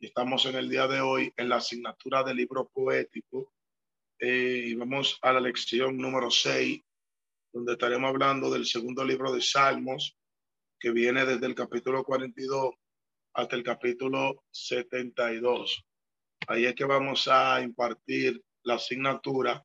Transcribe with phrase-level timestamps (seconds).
[0.00, 3.52] Estamos en el día de hoy en la asignatura del libro poético
[4.18, 6.82] eh, y vamos a la lección número 6,
[7.52, 10.16] donde estaremos hablando del segundo libro de Salmos,
[10.78, 12.72] que viene desde el capítulo 42
[13.34, 15.84] hasta el capítulo 72.
[16.46, 19.62] Ahí es que vamos a impartir la asignatura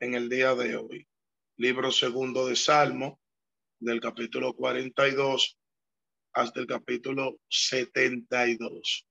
[0.00, 1.06] en el día de hoy.
[1.56, 3.20] Libro segundo de Salmo,
[3.78, 5.56] del capítulo 42
[6.32, 9.07] hasta el capítulo 72.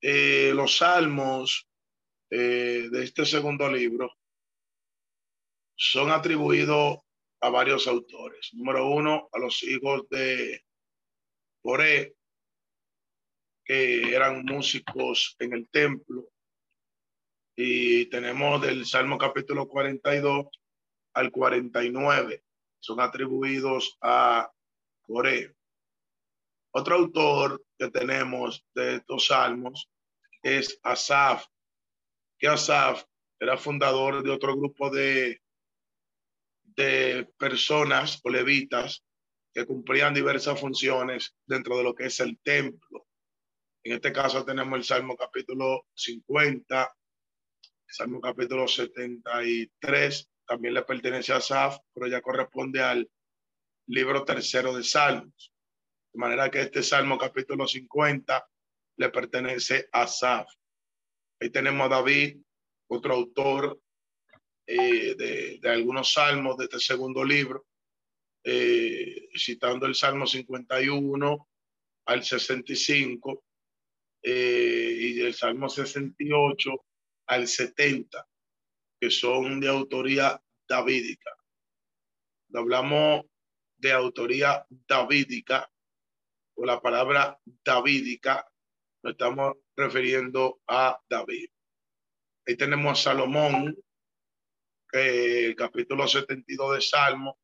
[0.00, 1.68] Eh, los salmos
[2.30, 4.12] eh, de este segundo libro
[5.74, 6.98] son atribuidos
[7.40, 8.50] a varios autores.
[8.52, 10.64] Número uno, a los hijos de
[11.62, 12.14] Coré,
[13.64, 16.28] que eran músicos en el templo.
[17.56, 20.46] Y tenemos del Salmo capítulo 42
[21.14, 22.44] al 49.
[22.80, 24.50] Son atribuidos a
[25.02, 25.57] Coré.
[26.70, 29.90] Otro autor que tenemos de estos salmos
[30.42, 31.46] es Asaf,
[32.38, 33.04] que Asaf
[33.40, 35.40] era fundador de otro grupo de,
[36.62, 39.04] de personas o levitas
[39.52, 43.06] que cumplían diversas funciones dentro de lo que es el templo.
[43.82, 46.94] En este caso tenemos el Salmo capítulo 50,
[47.86, 53.10] Salmo capítulo 73, también le pertenece a Asaf, pero ya corresponde al
[53.86, 55.52] libro tercero de Salmos.
[56.18, 58.44] De manera que este Salmo capítulo 50
[58.96, 60.48] le pertenece a Asaf.
[61.40, 62.38] Ahí tenemos a David,
[62.88, 63.80] otro autor
[64.66, 67.68] eh, de, algunos salmos de este segundo libro,
[68.42, 71.48] eh, citando el Salmo 51
[72.06, 73.44] al 65
[74.20, 76.70] eh, y el Salmo 68
[77.28, 78.28] al 70,
[79.00, 81.30] que son de autoría davídica.
[82.54, 83.24] hablamos
[83.76, 85.70] de autoría davídica,
[86.58, 88.44] o la palabra davídica,
[89.02, 91.48] nos estamos refiriendo a David.
[92.46, 93.76] Ahí tenemos a Salomón,
[94.90, 97.38] que el capítulo 72 de Salmo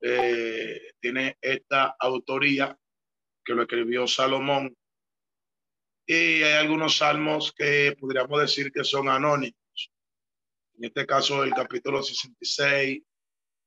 [0.00, 2.78] eh, tiene esta autoría
[3.44, 4.76] que lo escribió Salomón.
[6.06, 9.56] Y hay algunos salmos que podríamos decir que son anónimos.
[10.74, 13.02] En este caso, el capítulo 66,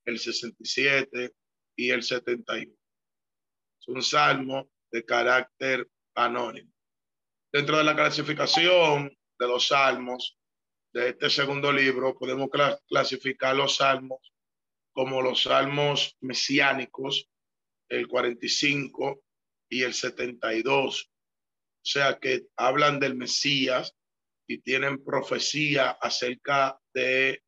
[0.06, 1.34] el 67
[1.76, 2.79] y el 71
[3.90, 6.72] un salmo de carácter anónimo.
[7.52, 10.38] Dentro de la clasificación de los salmos
[10.94, 12.50] de este segundo libro, podemos
[12.88, 14.34] clasificar los salmos
[14.92, 17.30] como los salmos mesiánicos,
[17.90, 19.22] el 45
[19.70, 21.12] y el 72.
[21.12, 23.96] O sea que hablan del Mesías
[24.48, 27.44] y tienen profecía acerca de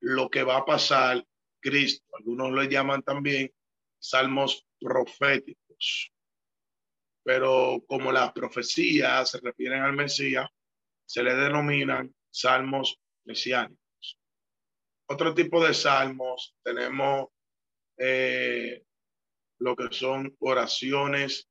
[0.00, 1.24] lo que va a pasar
[1.60, 2.04] Cristo.
[2.18, 3.52] Algunos lo llaman también
[3.98, 5.61] salmos proféticos.
[7.24, 10.48] Pero como las profecías se refieren al Mesías,
[11.04, 14.18] se le denominan salmos mesiánicos.
[15.08, 17.28] Otro tipo de salmos tenemos
[17.98, 18.82] eh,
[19.58, 21.48] lo que son oraciones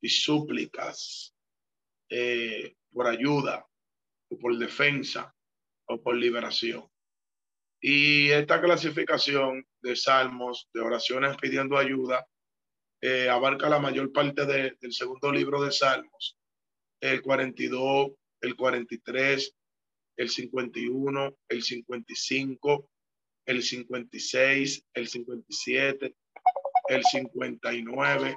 [0.00, 1.34] y súplicas
[2.08, 3.66] eh, por ayuda
[4.30, 5.34] o por defensa
[5.86, 6.86] o por liberación.
[7.80, 12.26] Y esta clasificación de salmos, de oraciones pidiendo ayuda,
[13.02, 16.38] eh, abarca la mayor parte del segundo libro de Salmos,
[17.00, 19.56] el 42, el 43,
[20.16, 22.88] el 51, el 55,
[23.46, 26.14] el 56, el 57,
[26.88, 28.36] el 59,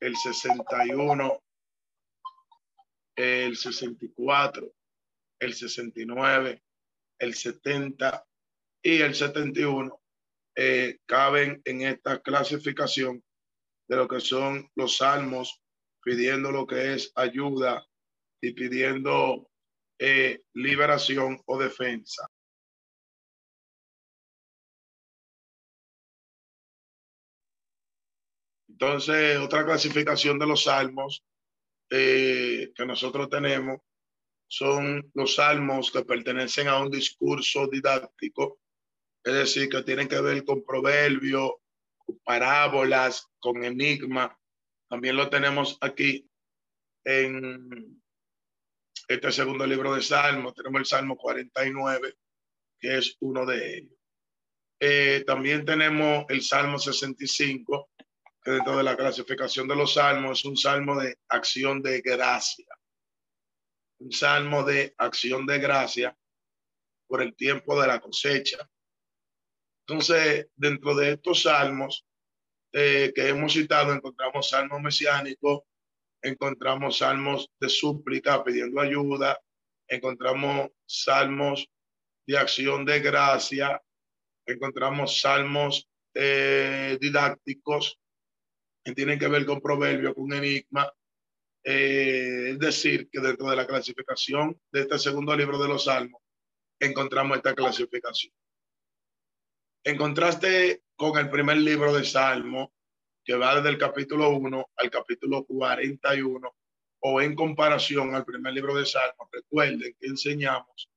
[0.00, 1.42] el 61,
[3.14, 4.72] el 64,
[5.38, 6.62] el 69,
[7.20, 8.26] el 70
[8.82, 10.00] y el 71
[10.56, 13.22] eh, caben en esta clasificación
[13.88, 15.62] de lo que son los salmos,
[16.02, 17.86] pidiendo lo que es ayuda
[18.40, 19.50] y pidiendo
[19.98, 22.28] eh, liberación o defensa.
[28.68, 31.24] Entonces, otra clasificación de los salmos
[31.90, 33.78] eh, que nosotros tenemos
[34.48, 38.58] son los salmos que pertenecen a un discurso didáctico,
[39.22, 41.52] es decir, que tienen que ver con proverbios,
[42.24, 44.38] parábolas, con enigma.
[44.88, 46.28] También lo tenemos aquí
[47.04, 48.02] en,
[49.08, 50.54] este segundo libro de Salmos.
[50.54, 52.14] Tenemos el Salmo 49,
[52.78, 53.98] que es uno de ellos.
[54.80, 57.90] Eh, también tenemos el Salmo 65,
[58.42, 62.66] que dentro de la clasificación de los salmos es un salmo de acción de gracia.
[64.00, 66.16] Un salmo de acción de gracia
[67.06, 68.68] por el tiempo de la cosecha.
[69.86, 72.06] Entonces, dentro de estos salmos
[72.72, 75.60] eh, que hemos citado, encontramos salmos mesiánicos,
[76.22, 79.38] encontramos salmos de súplica pidiendo ayuda,
[79.86, 81.68] encontramos salmos
[82.26, 83.82] de acción de gracia,
[84.46, 88.00] encontramos salmos eh, didácticos
[88.82, 90.90] que tienen que ver con proverbios, con enigma.
[91.62, 96.22] Eh, es decir, que dentro de la clasificación de este segundo libro de los salmos,
[96.80, 98.32] encontramos esta clasificación.
[99.86, 102.72] En contraste con el primer libro de Salmo,
[103.22, 106.56] que va desde el capítulo 1 al capítulo 41,
[107.00, 110.90] o en comparación al primer libro de Salmo, recuerden que enseñamos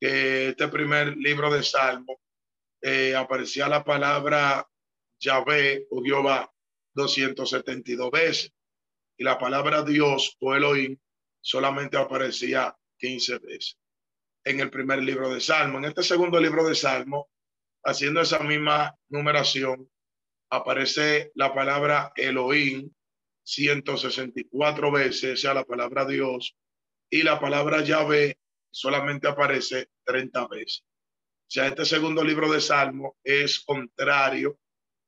[0.00, 2.22] que este primer libro de Salmo
[2.80, 4.66] eh, aparecía la palabra
[5.20, 6.50] Yahvé o Jehová
[6.94, 8.54] 272 veces
[9.18, 10.98] y la palabra Dios o Elohim
[11.42, 13.78] solamente aparecía 15 veces
[14.42, 15.76] en el primer libro de Salmo.
[15.76, 17.28] En este segundo libro de Salmo,
[17.84, 19.90] haciendo esa misma numeración,
[20.50, 22.90] aparece la palabra Elohim
[23.44, 26.56] 164 veces, o sea, la palabra Dios,
[27.10, 28.38] y la palabra Yahvé
[28.70, 30.84] solamente aparece 30 veces.
[30.84, 34.58] O sea, este segundo libro de Salmo es contrario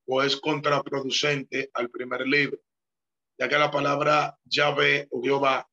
[0.07, 2.61] o es contraproducente al primer libro,
[3.39, 5.67] ya que la palabra Yahvé o Jehová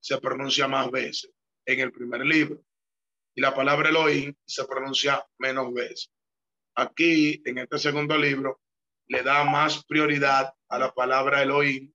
[0.00, 1.30] se pronuncia más veces
[1.66, 2.62] en el primer libro
[3.34, 6.10] y la palabra Elohim se pronuncia menos veces.
[6.76, 8.60] Aquí, en este segundo libro,
[9.06, 11.92] le da más prioridad a la palabra Elohim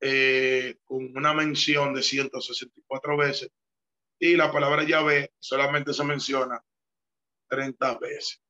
[0.00, 3.50] eh, con una mención de 164 veces
[4.18, 6.62] y la palabra Yahvé solamente se menciona
[7.48, 8.40] 30 veces.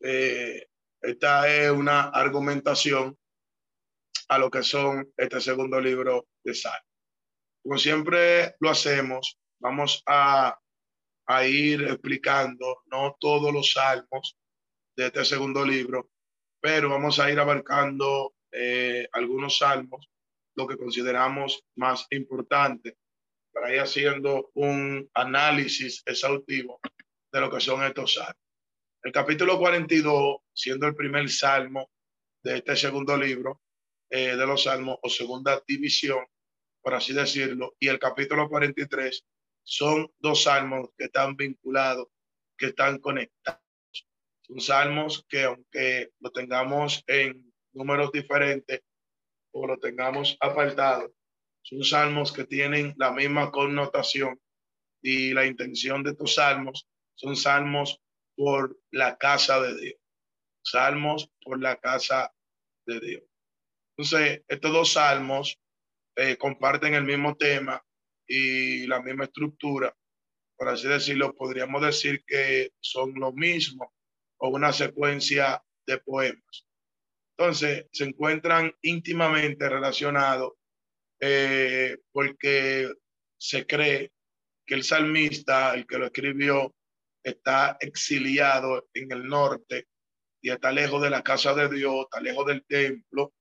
[0.00, 0.68] Eh,
[1.00, 3.18] esta es una argumentación
[4.28, 6.80] a lo que son este segundo libro de Sal.
[7.62, 10.58] Como siempre lo hacemos, vamos a,
[11.26, 14.36] a ir explicando no todos los salmos
[14.96, 16.10] de este segundo libro,
[16.60, 20.08] pero vamos a ir abarcando eh, algunos salmos,
[20.54, 22.96] lo que consideramos más importante,
[23.52, 26.80] para ir haciendo un análisis exhaustivo
[27.32, 28.42] de lo que son estos salmos.
[29.02, 31.90] El capítulo 42, siendo el primer salmo
[32.42, 33.60] de este segundo libro
[34.10, 36.24] eh, de los salmos o segunda división,
[36.82, 39.24] por así decirlo, y el capítulo 43
[39.62, 42.08] son dos salmos que están vinculados,
[42.56, 43.65] que están conectados.
[44.46, 48.80] Son salmos que aunque lo tengamos en números diferentes
[49.52, 51.12] o lo tengamos apartado,
[51.62, 54.40] son salmos que tienen la misma connotación
[55.02, 58.00] y la intención de estos salmos son salmos
[58.36, 60.00] por la casa de Dios.
[60.62, 62.32] Salmos por la casa
[62.86, 63.22] de Dios.
[63.96, 65.58] Entonces, estos dos salmos
[66.14, 67.84] eh, comparten el mismo tema
[68.28, 69.96] y la misma estructura.
[70.56, 73.95] Por así decirlo, podríamos decir que son lo mismo
[74.38, 76.66] o una secuencia de poemas.
[77.38, 80.54] Entonces, se encuentran íntimamente relacionados
[81.20, 82.92] eh, porque
[83.38, 84.12] se cree
[84.66, 86.74] que el salmista, el que lo escribió,
[87.22, 89.88] está exiliado en el norte
[90.40, 93.34] y está lejos de la casa de Dios, está lejos del templo,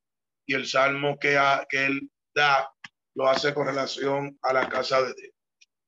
[0.46, 2.70] y el salmo que, que él da
[3.16, 5.34] lo hace con relación a la casa de Dios.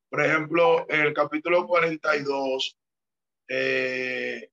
[0.10, 2.78] Por ejemplo, en el capítulo 42
[3.50, 4.50] eh,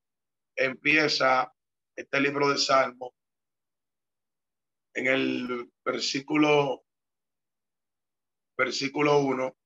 [0.56, 1.52] empieza
[1.96, 3.14] este libro de Salmo
[4.94, 6.84] en el versículo
[8.56, 9.56] versículo 1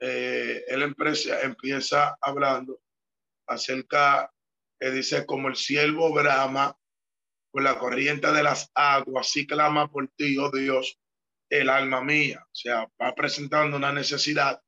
[0.00, 2.80] eh, él empresa, empieza hablando
[3.48, 4.32] acerca,
[4.78, 6.78] que dice, como el siervo brama
[7.50, 11.00] por la corriente de las aguas, así clama por ti, oh Dios,
[11.50, 12.44] el alma mía.
[12.44, 14.62] O sea, va presentando una necesidad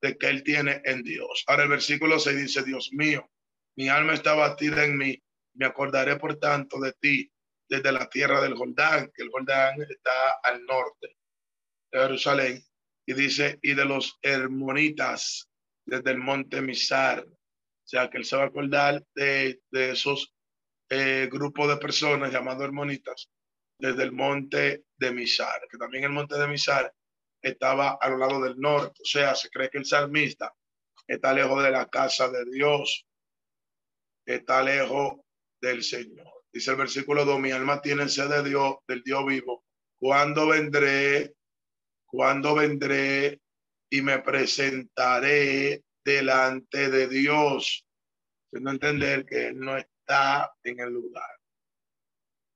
[0.00, 1.44] de que él tiene en Dios.
[1.46, 3.30] Ahora el versículo 6 dice, Dios mío,
[3.76, 5.22] mi alma está batida en mí,
[5.54, 7.32] me acordaré por tanto de ti
[7.68, 10.12] desde la tierra del Jordán, que el Jordán está
[10.42, 11.16] al norte
[11.90, 12.64] de Jerusalén
[13.06, 15.48] y dice, y de los hermonitas
[15.84, 17.24] desde el monte Misar.
[17.24, 20.34] O sea, que él se va a acordar de, esos
[20.88, 23.28] eh, grupos de personas llamados hermonitas
[23.78, 26.92] desde el monte de Misar, que también el monte de Misar
[27.42, 29.02] estaba a lo lado del norte.
[29.02, 30.54] O sea, se cree que el salmista
[31.06, 33.06] está lejos de la casa de Dios,
[34.26, 35.20] está lejos
[35.60, 36.26] del Señor.
[36.52, 39.64] Dice el versículo 2, mi alma tiene sed de Dios, del Dios vivo.
[39.98, 41.34] ¿Cuándo vendré
[42.12, 43.40] cuando vendré
[43.90, 47.86] y me presentaré delante de Dios,
[48.50, 51.38] siendo entender que Él no está en el lugar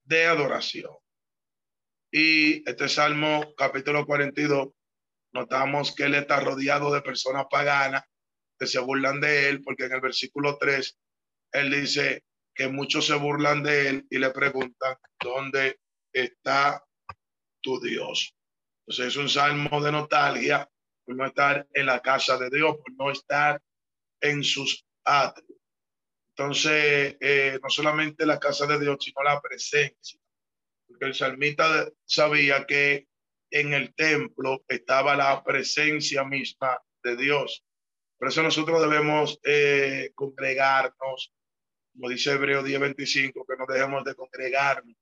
[0.04, 0.94] de adoración.
[2.12, 4.68] Y este Salmo capítulo 42,
[5.32, 8.04] notamos que Él está rodeado de personas paganas
[8.58, 10.98] que se burlan de Él, porque en el versículo 3,
[11.52, 12.24] Él dice
[12.54, 15.80] que muchos se burlan de Él y le preguntan, ¿dónde
[16.12, 16.84] está
[17.60, 18.34] tu Dios?
[18.80, 20.68] Entonces es un salmo de nostalgia
[21.04, 23.60] por no estar en la casa de Dios, no estar
[24.20, 25.58] en sus atrios.
[26.30, 30.20] Entonces, eh, no solamente la casa de Dios, sino la presencia.
[30.86, 33.08] Porque el salmista sabía que
[33.50, 37.64] en el templo estaba la presencia misma de Dios.
[38.18, 41.32] Por eso nosotros debemos eh, congregarnos,
[41.96, 44.94] como dice Hebreo 10:25, que no dejemos de congregarnos,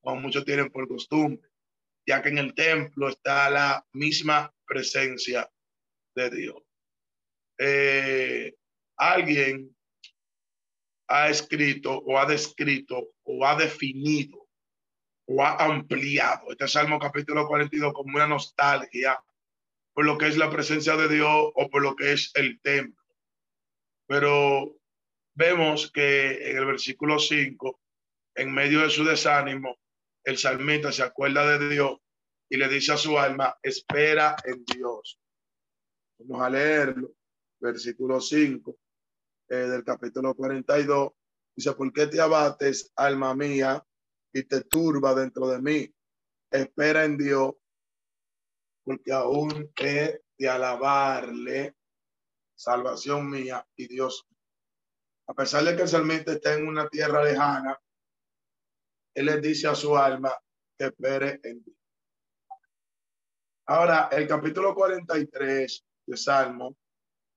[0.00, 1.50] como muchos tienen por costumbre,
[2.06, 5.50] ya que en el templo está la misma presencia
[6.14, 6.62] de Dios.
[7.58, 8.54] Eh,
[8.96, 9.76] alguien
[11.08, 14.48] ha escrito o ha descrito o ha definido
[15.26, 19.22] o ha ampliado este Salmo capítulo 42 como una nostalgia
[19.92, 23.04] por lo que es la presencia de Dios o por lo que es el templo.
[24.06, 24.79] Pero
[25.34, 27.80] vemos que en el versículo 5,
[28.36, 29.78] en medio de su desánimo,
[30.24, 31.98] el salmista se acuerda de Dios
[32.48, 35.20] y le dice a su alma, espera en Dios.
[36.18, 37.12] Vamos a leerlo.
[37.60, 38.76] Versículo 5
[39.48, 41.12] eh, del capítulo 42.
[41.56, 43.84] Dice, ¿por qué te abates, alma mía,
[44.32, 45.94] y te turba dentro de mí?
[46.50, 47.54] Espera en Dios,
[48.84, 51.76] porque aún he de alabarle,
[52.56, 54.26] salvación mía y Dios.
[55.30, 57.78] A pesar de que salmista está en una tierra lejana,
[59.14, 60.32] él le dice a su alma
[60.76, 61.76] que espere en Dios.
[63.66, 66.76] Ahora, el capítulo 43 de Salmo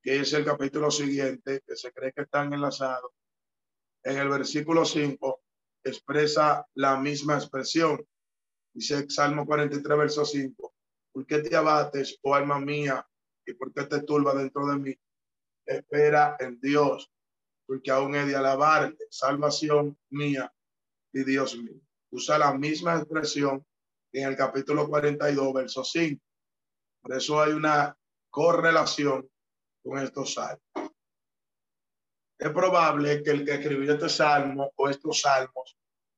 [0.03, 3.11] que es el capítulo siguiente, que se cree que están enlazados,
[4.03, 5.41] en el versículo 5
[5.81, 8.05] expresa la misma expresión.
[8.73, 10.73] Dice Salmo 43, verso 5.
[11.13, 13.07] ¿Por qué te abates, oh alma mía,
[13.45, 14.95] y por qué te turba dentro de mí?
[15.65, 17.09] Espera en Dios,
[17.73, 20.53] porque aún he de alabar salvación mía
[21.11, 21.81] y Dios mío.
[22.11, 23.65] Usa la misma expresión
[24.11, 26.21] en el capítulo 42, verso 5.
[27.01, 27.97] Por eso hay una
[28.29, 29.27] correlación
[29.83, 30.61] con estos salmos.
[32.37, 35.75] Es probable que el que escribió este salmo o estos salmos,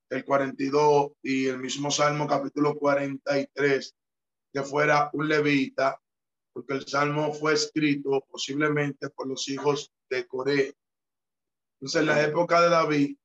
[0.10, 3.96] el 42 y el mismo salmo capítulo 43,
[4.52, 5.98] que fuera un levita,
[6.52, 10.76] porque el salmo fue escrito posiblemente por los hijos de Coré.
[11.86, 13.16] Entonces, en la época de David,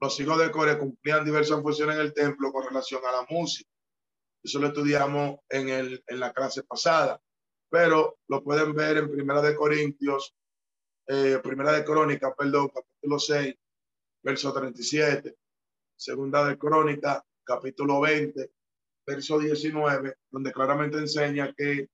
[0.00, 3.68] los hijos de Coré cumplían diversas funciones en el templo con relación a la música.
[4.40, 7.20] Eso lo estudiamos en, el, en la clase pasada.
[7.68, 10.32] Pero lo pueden ver en Primera de Corintios,
[11.08, 13.52] eh, Primera de Crónica, perdón, capítulo 6,
[14.22, 15.34] verso 37,
[15.96, 18.48] Segunda de Crónica, capítulo 20,
[19.04, 21.88] verso 19, donde claramente enseña que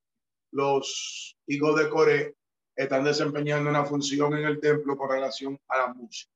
[0.52, 2.34] los hijos de Coré
[2.74, 6.32] están desempeñando una función en el templo con relación a la música.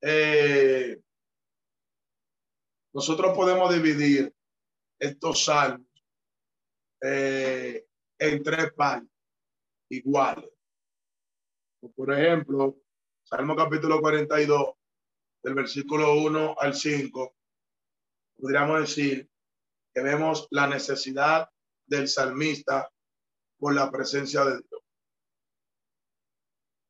[0.00, 1.00] Eh,
[2.92, 4.32] nosotros podemos dividir
[4.98, 5.88] estos salmos
[7.00, 7.86] eh,
[8.18, 9.10] en tres partes
[9.88, 10.50] iguales.
[11.94, 12.76] Por ejemplo,
[13.24, 14.74] Salmo capítulo 42,
[15.42, 17.36] del versículo 1 al 5,
[18.36, 19.28] podríamos decir
[19.92, 21.48] que vemos la necesidad
[21.86, 22.90] del salmista
[23.58, 24.73] por la presencia de Dios.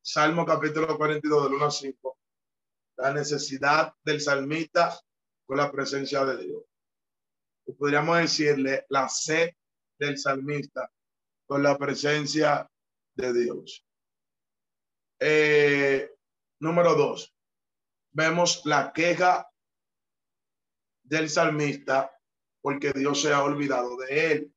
[0.07, 2.19] Salmo capítulo 42 del 1 al 5,
[2.97, 5.01] la necesidad del salmista
[5.47, 6.63] por la presencia de Dios.
[7.75, 9.49] podríamos decirle la sed
[9.97, 10.91] del salmista
[11.47, 12.69] con la presencia
[13.15, 13.83] de Dios.
[15.19, 16.11] Eh,
[16.59, 17.35] número dos,
[18.11, 19.49] vemos la queja
[21.01, 22.15] del salmista
[22.61, 24.55] porque Dios se ha olvidado de él.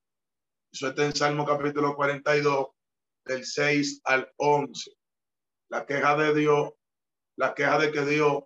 [0.71, 2.69] Eso está en Salmo capítulo 42,
[3.25, 4.98] del 6 al 11.
[5.71, 6.73] La queja de Dios,
[7.37, 8.45] la queja de que Dios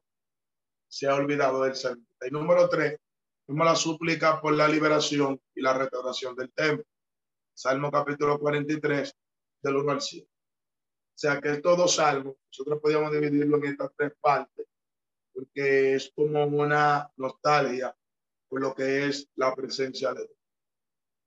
[0.88, 2.26] se ha olvidado del salmista.
[2.26, 2.98] Y número tres,
[3.46, 6.84] vemos la súplica por la liberación y la restauración del templo.
[7.54, 9.14] Salmo capítulo 43,
[9.62, 10.26] del 1 al 7.
[10.26, 14.66] O sea que estos dos salmos, nosotros podríamos dividirlo en estas tres partes,
[15.32, 17.94] porque es como una nostalgia
[18.48, 20.38] por lo que es la presencia de Dios.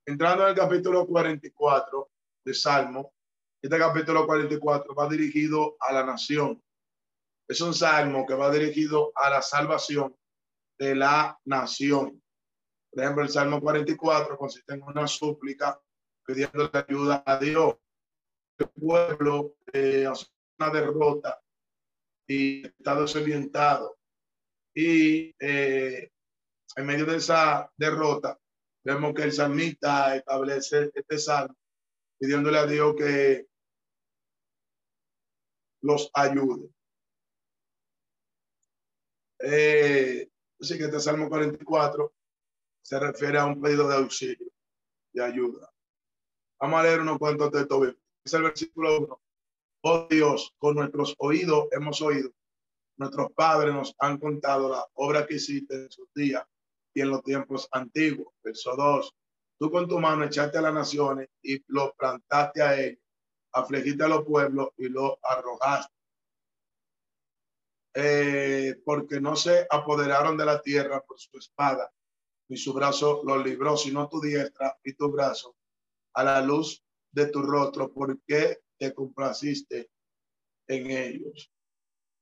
[0.06, 2.10] Entrando en el capítulo 44
[2.44, 3.15] de Salmo,
[3.66, 6.62] este capítulo 44 va dirigido a la nación.
[7.48, 10.16] Es un salmo que va dirigido a la salvación
[10.78, 12.22] de la nación.
[12.92, 15.80] Por ejemplo, el Salmo 44 consiste en una súplica
[16.24, 17.74] pidiendo ayuda a Dios.
[18.56, 20.26] El pueblo eh, hace
[20.60, 21.42] una derrota
[22.28, 23.98] y está desorientado.
[24.76, 26.12] Y eh,
[26.76, 28.38] en medio de esa derrota,
[28.84, 31.56] vemos que el salmista establece este salmo
[32.18, 33.46] pidiéndole a Dios que
[35.86, 36.68] los ayude.
[39.38, 40.28] Eh,
[40.60, 42.12] así que este Salmo 44
[42.82, 44.50] se refiere a un pedido de auxilio,
[45.12, 45.72] de ayuda.
[46.60, 47.94] Vamos a leer unos cuantos textos.
[48.24, 49.22] Es el versículo 1.
[49.82, 52.30] Oh Dios, con nuestros oídos hemos oído.
[52.98, 56.44] Nuestros padres nos han contado la obra que hiciste en sus días
[56.94, 58.34] y en los tiempos antiguos.
[58.42, 59.14] Verso 2.
[59.58, 63.05] Tú con tu mano echaste a las naciones y lo plantaste a ellos.
[63.56, 65.94] Afligiste a los pueblos y lo arrojaste.
[67.94, 71.90] Eh, porque no se apoderaron de la tierra por su espada,
[72.48, 75.56] ni su brazo los libró, sino tu diestra y tu brazo
[76.12, 79.90] a la luz de tu rostro, porque te complaciste
[80.68, 81.50] en ellos.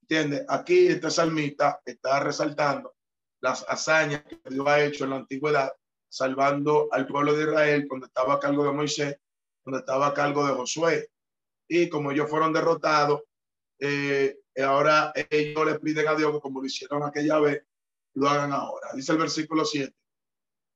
[0.02, 0.44] ¿Entiendes?
[0.48, 2.94] Aquí esta salmita está resaltando
[3.40, 5.72] las hazañas que Dios ha hecho en la antigüedad,
[6.08, 9.18] salvando al pueblo de Israel cuando estaba a cargo de Moisés,
[9.64, 11.10] cuando estaba a cargo de Josué.
[11.68, 13.22] Y como ellos fueron derrotados,
[13.80, 17.64] eh, ahora ellos le piden a Dios que como lo hicieron aquella vez,
[18.14, 18.88] lo hagan ahora.
[18.94, 19.94] Dice el versículo 7.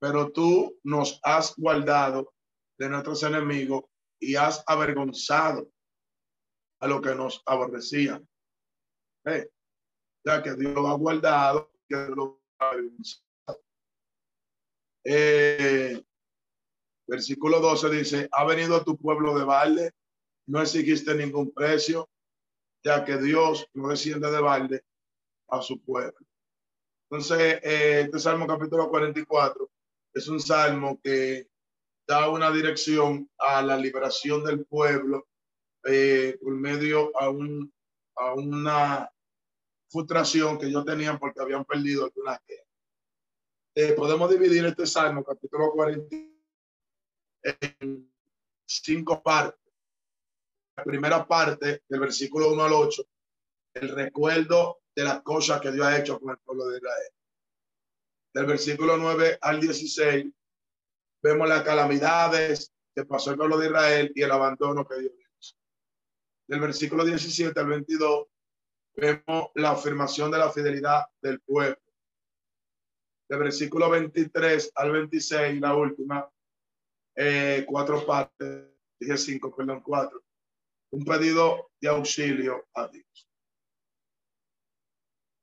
[0.01, 2.35] Pero tú nos has guardado
[2.79, 3.85] de nuestros enemigos
[4.21, 5.71] y has avergonzado
[6.81, 8.29] a lo que nos aborrecían.
[10.25, 13.63] Ya que Dios lo ha guardado, que lo ha avergonzado.
[15.05, 16.03] Eh,
[17.07, 19.93] versículo 12 dice, ha venido tu pueblo de balde,
[20.49, 22.09] no exigiste ningún precio,
[22.83, 24.85] ya que Dios no desciende de balde
[25.49, 26.19] a su pueblo.
[27.11, 29.71] Entonces, eh, este Salmo capítulo 44
[30.15, 31.49] es un salmo que
[32.07, 35.29] da una dirección a la liberación del pueblo
[35.85, 37.73] eh, por medio a, un,
[38.17, 39.11] a una
[39.91, 42.67] frustración que ellos tenían porque habían perdido algunas guerras.
[43.75, 46.17] Eh, podemos dividir este salmo, capítulo 40,
[47.43, 48.13] en
[48.67, 49.68] cinco partes.
[50.85, 53.05] Primera parte, del versículo 1 al 8,
[53.75, 57.13] el recuerdo de las cosas que Dios ha hecho con el pueblo de Israel.
[58.35, 60.27] Del versículo 9 al 16,
[61.23, 65.57] vemos las calamidades que pasó el pueblo de Israel y el abandono que Dios hizo.
[66.47, 68.27] Del versículo 17 al 22,
[68.95, 71.79] vemos la afirmación de la fidelidad del pueblo.
[73.29, 76.31] Del versículo 23 al 26, la última,
[77.15, 80.23] eh, cuatro partes, dije cinco, perdón, cuatro.
[80.91, 83.29] Un pedido de auxilio a Dios.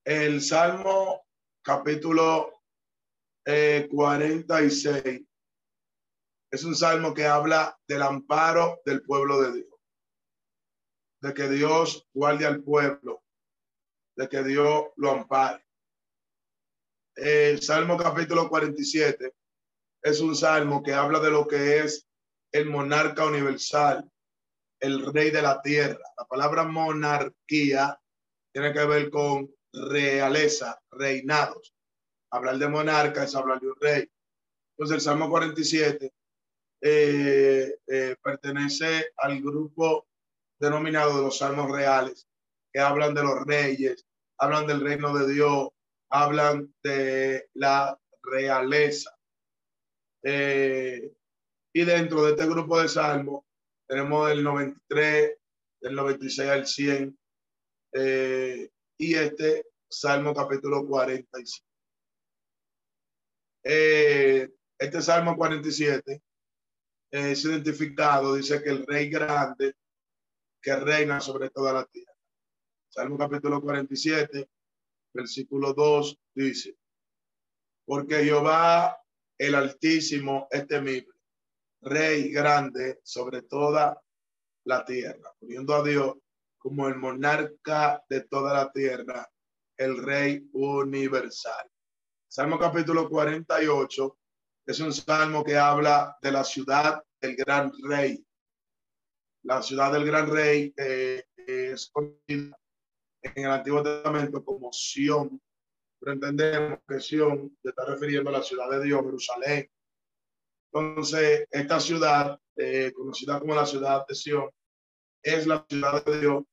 [0.04, 1.26] El Salmo
[1.64, 2.62] capítulo
[3.46, 5.22] eh, 46
[6.52, 9.80] es un salmo que habla del amparo del pueblo de Dios,
[11.22, 13.24] de que Dios guarde al pueblo,
[14.16, 15.66] de que Dios lo ampare.
[17.16, 19.34] El Salmo capítulo 47
[20.04, 22.08] es un salmo que habla de lo que es
[22.52, 24.10] el monarca universal,
[24.80, 26.00] el rey de la tierra.
[26.18, 28.00] La palabra monarquía
[28.52, 31.74] tiene que ver con realeza, reinados.
[32.32, 34.12] Hablar de monarca es hablar de un rey.
[34.72, 36.14] Entonces el Salmo 47
[36.82, 40.08] eh, eh, pertenece al grupo
[40.60, 42.28] denominado de los salmos reales,
[42.72, 44.06] que hablan de los reyes,
[44.38, 45.70] hablan del reino de Dios,
[46.10, 49.18] hablan de la realeza.
[50.24, 51.14] Eh,
[51.74, 53.45] y dentro de este grupo de salmos
[53.88, 55.38] tenemos el 93,
[55.82, 57.19] del 96 al 100,
[58.98, 61.65] y este Salmo capítulo 45.
[63.63, 66.21] este Salmo 47
[67.12, 69.76] es identificado, dice que el rey grande
[70.62, 72.12] que reina sobre toda la tierra.
[72.89, 74.50] Salmo capítulo 47,
[75.13, 76.76] versículo 2 dice,
[77.86, 78.98] porque Jehová
[79.38, 81.14] el Altísimo es temible,
[81.86, 84.02] rey grande sobre toda
[84.65, 86.15] la tierra, poniendo a Dios
[86.58, 89.30] como el monarca de toda la tierra,
[89.78, 91.69] el rey universal.
[92.28, 94.17] Salmo capítulo 48
[94.65, 98.26] es un salmo que habla de la ciudad del gran rey.
[99.43, 101.91] La ciudad del gran rey eh, es
[102.28, 102.52] en
[103.21, 105.39] el Antiguo Testamento como Sión,
[106.00, 109.69] pero entendemos que Sión se está refiriendo a la ciudad de Dios, Jerusalén.
[110.76, 114.50] Entonces, esta ciudad, eh, conocida como la ciudad de Sión,
[115.24, 116.44] es la ciudad de Dios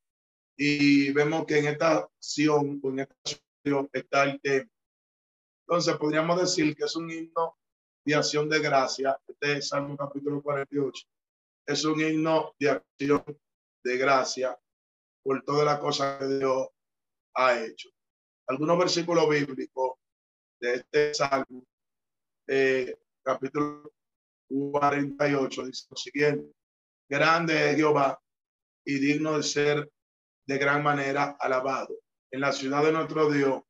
[0.56, 3.16] y vemos que en esta Sión, en esta
[3.64, 4.72] ciudad está el templo.
[5.66, 7.58] Entonces, podríamos decir que es un himno
[8.04, 11.04] de acción de gracia, este es Salmo capítulo 48,
[11.66, 13.24] es un himno de acción
[13.82, 14.56] de gracia
[15.24, 16.68] por toda la cosa que Dios
[17.34, 17.88] ha hecho.
[18.46, 19.98] Algunos versículos bíblicos
[20.60, 21.64] de este salmo,
[22.46, 23.92] eh, capítulo
[24.52, 26.52] 48, dice lo siguiente.
[27.08, 28.20] Grande es Jehová
[28.84, 29.90] y digno de ser
[30.46, 31.98] de gran manera alabado.
[32.30, 33.62] En la ciudad de nuestro Dios,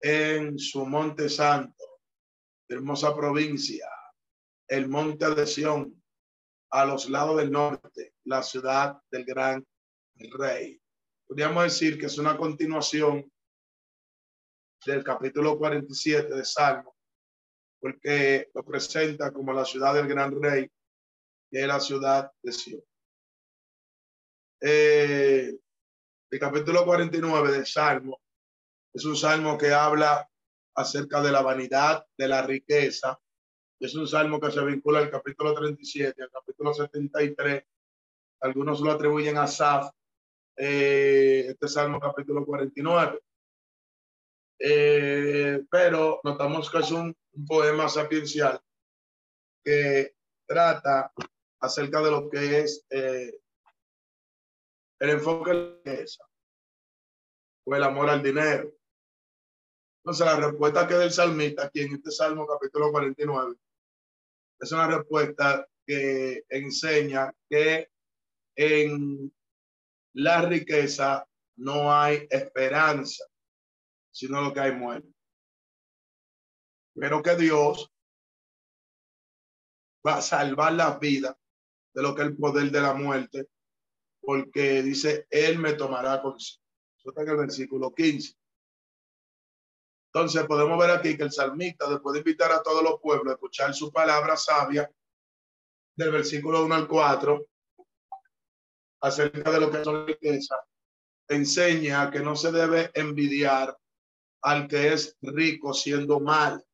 [0.00, 1.84] en su monte santo,
[2.68, 3.88] hermosa provincia,
[4.68, 6.02] el monte de Sión,
[6.70, 9.66] a los lados del norte, la ciudad del gran
[10.38, 10.80] rey.
[11.26, 13.30] Podríamos decir que es una continuación
[14.84, 16.97] del capítulo 47 de Salmo,
[17.80, 20.70] porque lo presenta como la ciudad del gran rey,
[21.50, 22.82] que es la ciudad de Sion.
[24.60, 25.56] Eh,
[26.30, 28.20] el capítulo 49 del Salmo
[28.92, 30.28] es un salmo que habla
[30.74, 33.18] acerca de la vanidad, de la riqueza.
[33.80, 37.64] Es un salmo que se vincula al capítulo 37, al capítulo 73.
[38.40, 39.90] Algunos lo atribuyen a Saf,
[40.56, 43.20] eh, este salmo capítulo 49.
[44.58, 47.16] Eh, pero notamos que es un,
[47.46, 48.60] poema sapiencial
[49.64, 51.12] que trata
[51.60, 53.32] acerca de lo que es eh,
[54.98, 55.52] el enfoque
[55.84, 56.04] de
[57.64, 58.72] o el amor al dinero.
[60.02, 63.54] Entonces, la respuesta que del salmista aquí en este salmo capítulo 49
[64.58, 67.90] es una respuesta que enseña que
[68.56, 69.32] en
[70.14, 71.24] la riqueza
[71.56, 73.24] no hay esperanza
[74.18, 75.08] sino lo que hay muerte.
[76.92, 77.88] Pero que Dios
[80.04, 81.38] va a salvar la vida
[81.94, 83.48] de lo que el poder de la muerte,
[84.20, 86.64] porque dice, Él me tomará consigo.
[86.98, 88.34] Eso está en el versículo 15.
[90.12, 93.34] Entonces podemos ver aquí que el salmista, después de invitar a todos los pueblos a
[93.34, 94.90] escuchar su palabra sabia,
[95.94, 97.46] del versículo 1 al 4,
[99.00, 100.56] acerca de lo que riqueza,
[101.28, 103.78] enseña que no se debe envidiar
[104.42, 106.64] al que es rico siendo mal.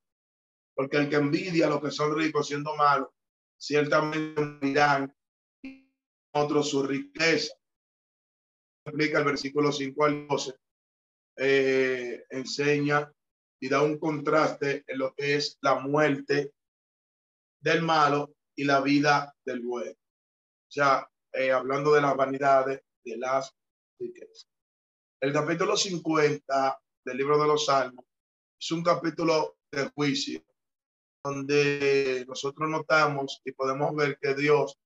[0.75, 3.09] Porque el que envidia a los que son ricos siendo malos,
[3.57, 5.15] ciertamente dirán
[6.35, 7.55] otros su riqueza.
[8.85, 10.55] Explica el versículo 5 al 12.
[11.37, 13.13] Eh, enseña
[13.61, 16.53] y da un contraste en lo que es la muerte
[17.61, 19.93] del malo y la vida del bueno.
[19.93, 23.55] O sea, eh, hablando de las vanidades de las
[23.99, 24.49] riquezas.
[25.21, 28.05] El capítulo 50 del libro de los Salmos
[28.59, 30.43] es un capítulo de juicio
[31.23, 34.79] donde nosotros notamos y podemos ver que Dios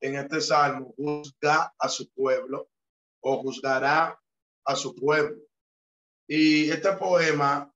[0.00, 2.70] en este salmo juzga a su pueblo
[3.20, 4.20] o juzgará
[4.64, 5.42] a su pueblo.
[6.28, 7.72] Y este poema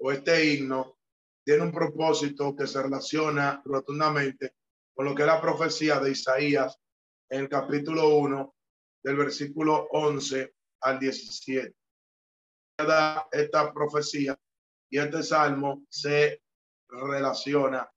[0.00, 0.98] o este himno
[1.44, 4.54] tiene un propósito que se relaciona rotundamente
[4.94, 6.76] con lo que es la profecía de Isaías
[7.28, 8.54] en el capítulo 1
[9.04, 11.78] del versículo 11 al 17
[12.78, 14.38] esta profecía
[14.88, 16.42] y este salmo se
[16.88, 17.90] relaciona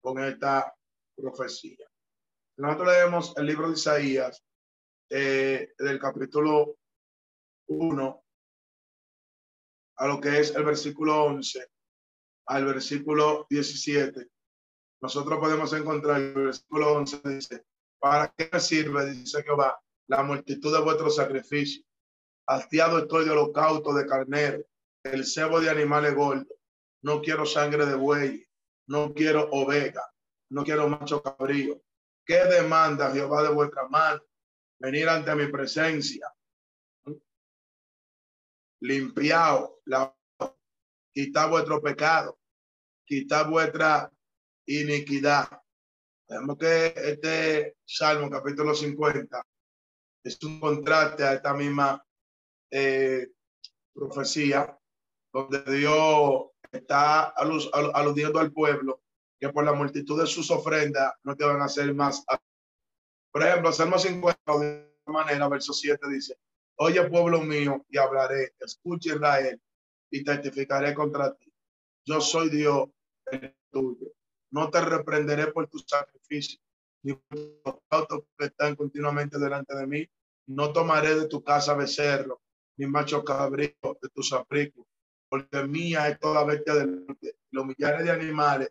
[0.00, 0.74] con esta
[1.16, 1.86] profecía.
[2.58, 4.42] Nosotros leemos el libro de Isaías
[5.10, 6.76] eh, del capítulo
[7.68, 8.24] 1
[9.98, 11.68] a lo que es el versículo 11
[12.48, 14.28] al versículo 17.
[15.00, 17.64] Nosotros podemos encontrar el versículo 11 dice,
[17.98, 21.85] ¿para qué me sirve, dice Jehová, la multitud de vuestros sacrificios?
[22.46, 24.64] Hastiado estoy de holocausto de carnero,
[25.02, 26.46] el cebo de animales gordos.
[27.02, 28.46] No quiero sangre de buey,
[28.86, 30.02] no quiero oveja,
[30.50, 31.82] no quiero macho cabrío.
[32.24, 34.20] ¿Qué demanda Jehová de vuestra mano?
[34.78, 36.32] Venir ante mi presencia.
[38.80, 40.14] Limpiado, la,
[41.12, 42.38] quitar vuestro pecado,
[43.04, 44.10] quitar vuestra
[44.66, 45.48] iniquidad.
[46.28, 49.42] Vemos que este Salmo capítulo 50
[50.22, 52.05] es un contraste a esta misma
[52.78, 53.30] eh,
[53.94, 54.78] profecía,
[55.32, 57.32] donde Dios está
[57.94, 59.00] aludiendo al pueblo
[59.40, 62.22] que por la multitud de sus ofrendas no te van a hacer más.
[63.32, 66.38] Por ejemplo, Salmo 50, de manera, verso 7 dice,
[66.78, 69.58] Oye, pueblo mío, y hablaré, escucha Israel,
[70.10, 71.50] y testificaré contra ti.
[72.04, 72.90] Yo soy Dios
[73.32, 74.12] el tuyo.
[74.50, 76.62] No te reprenderé por tus sacrificios,
[77.02, 80.06] ni por los autos que están continuamente delante de mí.
[80.48, 82.42] No tomaré de tu casa becerro,
[82.76, 84.86] mi macho cabrío de tus abrigos,
[85.28, 87.06] porque mía es toda bestia del
[87.50, 88.70] los millares de animales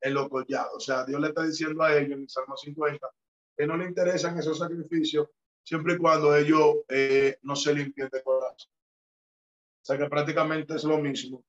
[0.00, 0.74] en los collados.
[0.76, 3.08] O sea, Dios le está diciendo a ellos en el Salmo 50
[3.56, 5.28] que no le interesan esos sacrificios
[5.64, 8.70] siempre y cuando ellos eh, no se limpien de corazón.
[8.70, 11.44] O sea que prácticamente es lo mismo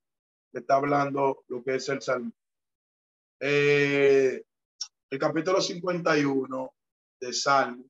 [0.52, 2.32] que está hablando lo que es el Salmo.
[3.39, 4.43] Eh,
[5.10, 6.74] el capítulo 51
[7.20, 7.86] de salmo.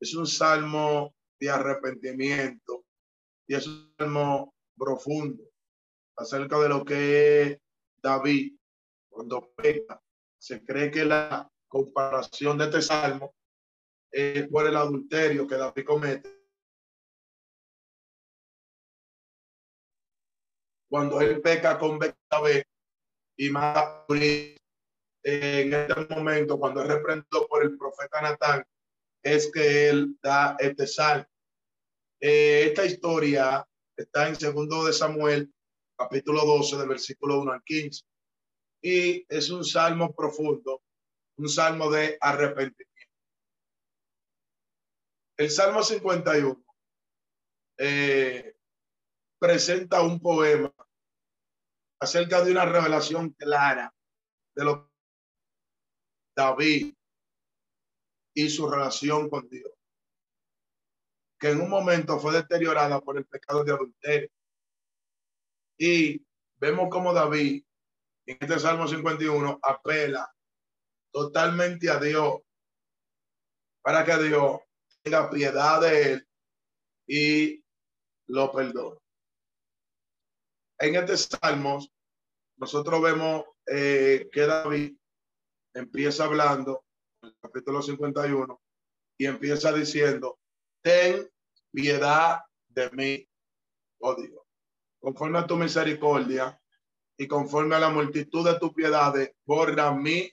[0.00, 2.84] Es un salmo de arrepentimiento
[3.50, 5.42] y es un salmo profundo
[6.16, 7.58] acerca de lo que es
[8.00, 8.56] David
[9.08, 10.00] cuando peca.
[10.38, 13.34] Se cree que la comparación de este salmo
[14.08, 16.46] es por el adulterio que David comete.
[20.88, 22.64] Cuando él peca con Becabé
[23.36, 24.06] y mata
[25.24, 28.64] en este momento, cuando es reprendido por el profeta Natán,
[29.24, 31.26] es que él da este salmo.
[32.20, 35.52] Eh, esta historia está en segundo de Samuel,
[35.96, 38.04] capítulo 12, del versículo 1 al 15.
[38.82, 40.82] Y es un salmo profundo,
[41.38, 42.90] un salmo de arrepentimiento.
[45.38, 46.62] El Salmo 51
[47.78, 48.56] eh,
[49.38, 50.70] presenta un poema
[51.98, 53.90] acerca de una revelación clara
[54.54, 54.90] de lo que
[56.36, 56.94] David
[58.34, 59.72] y su relación con Dios,
[61.40, 64.28] que en un momento fue deteriorada por el pecado de adulterio.
[65.78, 66.22] Y
[66.58, 67.64] vemos como David
[68.26, 70.30] en este Salmo 51 apela
[71.10, 72.42] totalmente a Dios
[73.82, 74.60] para que Dios
[75.02, 76.28] tenga piedad de él
[77.08, 77.64] y
[78.28, 79.00] lo perdone.
[80.78, 81.80] En este Salmo
[82.58, 84.94] nosotros vemos eh, que David
[85.72, 86.84] empieza hablando,
[87.22, 88.60] en el capítulo 51,
[89.18, 90.38] y empieza diciendo,
[90.82, 91.28] ten
[91.72, 93.28] piedad de mí,
[94.00, 94.42] oh Dios,
[95.00, 96.60] conforme a tu misericordia
[97.16, 100.30] y conforme a la multitud de tus piedades, borra mi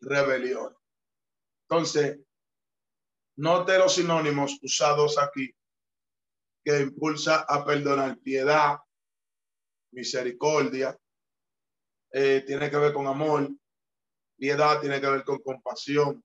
[0.00, 0.76] rebelión.
[1.68, 2.20] Entonces,
[3.36, 5.54] note los sinónimos usados aquí
[6.64, 8.78] que impulsa a perdonar piedad,
[9.92, 10.98] misericordia,
[12.12, 13.48] eh, tiene que ver con amor,
[14.38, 16.24] Piedad tiene que ver con compasión.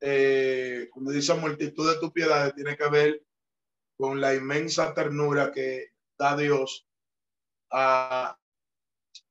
[0.00, 3.22] Eh, como dice multitud de tu piedades, tiene que ver
[3.96, 6.86] con la inmensa ternura que da Dios
[7.70, 8.38] a,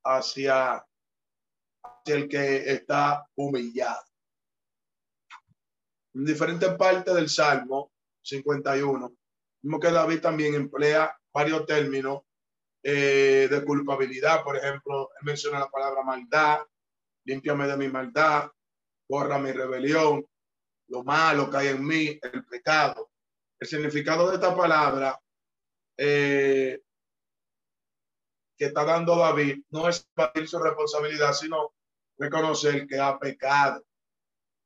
[0.03, 0.85] hacia,
[2.05, 4.03] el que está humillado.
[6.13, 9.13] En diferentes partes del Salmo 51,
[9.61, 12.21] vemos que David también emplea varios términos
[12.83, 14.43] eh, de culpabilidad.
[14.43, 16.59] Por ejemplo, menciona la palabra maldad,
[17.25, 18.49] límpiame de mi maldad,
[19.09, 20.25] borra mi rebelión,
[20.87, 23.11] lo malo que hay en mí, el pecado.
[23.59, 25.19] El significado de esta palabra
[25.97, 26.81] eh,
[28.55, 31.73] que está dando David no es batir su responsabilidad, sino
[32.17, 33.83] reconocer que ha pecado.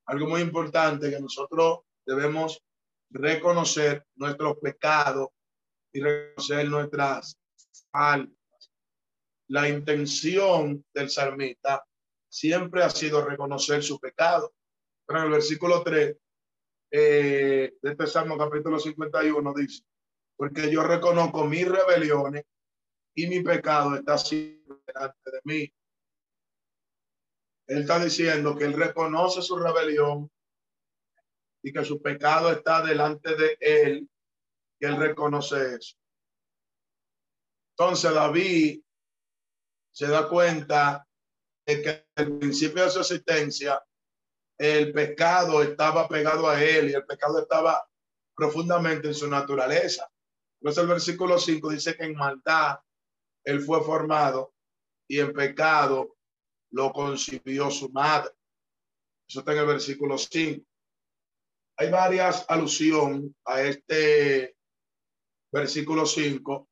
[0.05, 2.61] Algo muy importante que nosotros debemos
[3.09, 5.29] reconocer nuestros pecados
[5.93, 7.37] y reconocer nuestras
[7.91, 8.37] faltas.
[9.47, 11.85] La intención del salmista
[12.29, 14.53] siempre ha sido reconocer su pecado.
[15.11, 16.17] Pero en el versículo 3
[16.89, 19.83] eh, de este Salmo capítulo 51 dice,
[20.37, 22.45] porque yo reconozco mis rebeliones
[23.13, 25.73] y mi pecado está siempre delante de mí.
[27.67, 30.31] Él está diciendo que él reconoce su rebelión
[31.61, 34.09] y que su pecado está delante de él,
[34.79, 35.97] que él reconoce eso.
[37.77, 38.81] Entonces David
[39.93, 41.05] se da cuenta
[41.65, 43.83] que el principio de su existencia
[44.61, 47.83] el pecado estaba pegado a él y el pecado estaba
[48.35, 50.07] profundamente en su naturaleza.
[50.59, 52.77] Entonces el versículo 5 dice que en maldad
[53.43, 54.53] él fue formado
[55.07, 56.15] y en pecado
[56.69, 58.29] lo concibió su madre.
[59.27, 60.63] Eso está en el versículo 5.
[61.77, 64.55] Hay varias alusiones a este
[65.51, 66.69] versículo 5.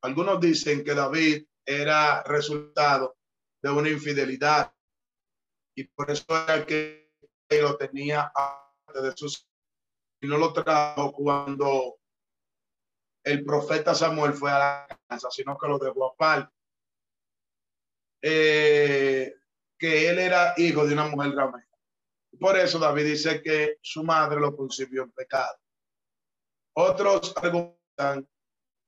[0.00, 3.18] algunos dicen que David era resultado
[3.62, 4.72] de una infidelidad
[5.74, 7.12] y por eso era que
[7.50, 8.32] lo tenía
[8.94, 9.48] de sus
[10.20, 11.98] y no lo trajo cuando
[13.24, 16.54] el profeta Samuel fue a la casa, sino que lo dejó aparte.
[18.22, 19.34] Eh,
[19.76, 21.68] que él era hijo de una mujer ramera.
[22.38, 25.58] Por eso David dice que su madre lo concibió en pecado.
[26.74, 28.28] Otros argumentan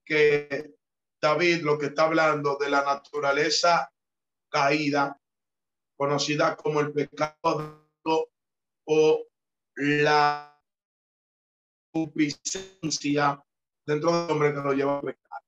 [0.04, 0.76] que
[1.20, 3.92] David lo que está hablando de la naturaleza
[4.48, 5.20] caída,
[5.96, 7.88] conocida como el pecado
[8.86, 9.26] o
[9.76, 10.60] la
[11.92, 13.42] concupiscencia
[13.86, 15.40] dentro del hombre que lo lleva a pecar,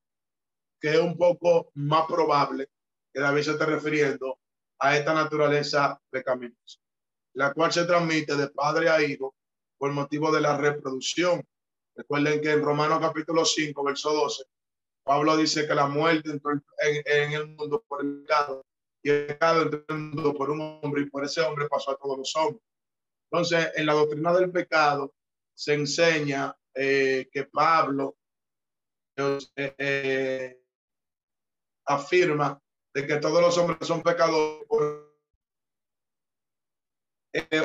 [0.80, 2.68] que es un poco más probable
[3.12, 4.38] que David se esté refiriendo
[4.78, 6.80] a esta naturaleza pecaminosa,
[7.35, 9.35] la cual se transmite de padre a hijo
[9.78, 11.42] por motivo de la reproducción.
[11.94, 14.44] Recuerden que en Romanos capítulo 5, verso 12,
[15.02, 18.66] Pablo dice que la muerte entró en, el mundo por el pecado
[19.07, 21.92] y el pecado entró en el mundo por un hombre y por ese hombre pasó
[21.92, 22.61] a todos los hombres.
[23.31, 25.14] Entonces, en la doctrina del pecado
[25.55, 28.16] se enseña eh, que Pablo
[29.16, 30.61] eh, eh,
[31.85, 32.61] afirma
[32.92, 34.66] de que todos los hombres son pecadores.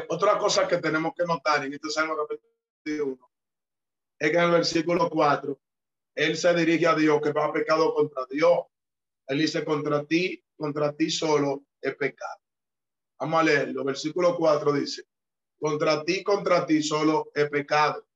[0.09, 3.31] otra cosa que tenemos que notar en este Salmo capítulo 1
[4.19, 5.59] es que en el versículo 4
[6.13, 8.59] él se dirige a Dios que va a pecado contra Dios.
[9.25, 12.39] Él dice contra ti, contra ti solo es pecado.
[13.19, 13.83] Vamos a leerlo.
[13.83, 15.03] Versículo 4 dice,
[15.59, 18.07] contra ti, contra ti solo he pecado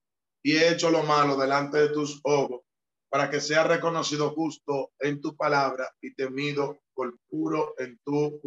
[0.44, 2.62] y he hecho lo malo delante de tus ojos
[3.10, 8.40] para que sea reconocido justo en tu palabra y temido por puro en tu,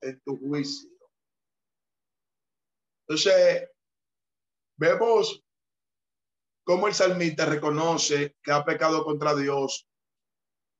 [0.00, 0.90] en tu juicio.
[3.06, 3.68] Entonces,
[4.76, 5.44] vemos
[6.64, 9.88] cómo el salmista reconoce que ha pecado contra Dios,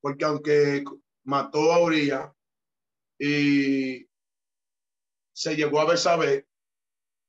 [0.00, 0.84] porque aunque
[1.24, 2.32] mató a Uriah
[3.24, 4.04] y
[5.32, 6.44] se llegó a saber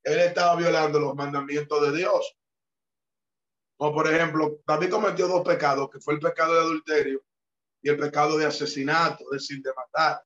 [0.04, 2.36] él estaba violando los mandamientos de Dios.
[3.78, 7.24] O por ejemplo, David cometió dos pecados, que fue el pecado de adulterio
[7.82, 10.24] y el pecado de asesinato, es decir, de matar.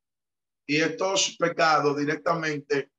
[0.65, 2.91] Y estos pecados directamente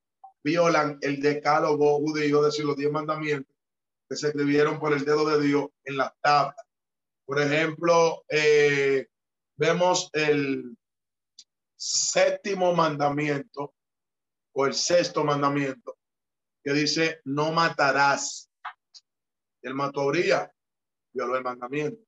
[0.44, 3.56] violan el decálogo judío, es decir, los diez mandamientos
[4.10, 6.56] que se escribieron por el dedo de Dios en la tabla.
[7.24, 9.06] Por ejemplo, eh,
[9.56, 10.76] vemos el
[11.78, 13.74] séptimo mandamiento
[14.52, 15.96] o el sexto mandamiento
[16.62, 18.50] que dice no matarás.
[19.62, 22.04] El mató violó el mandamiento.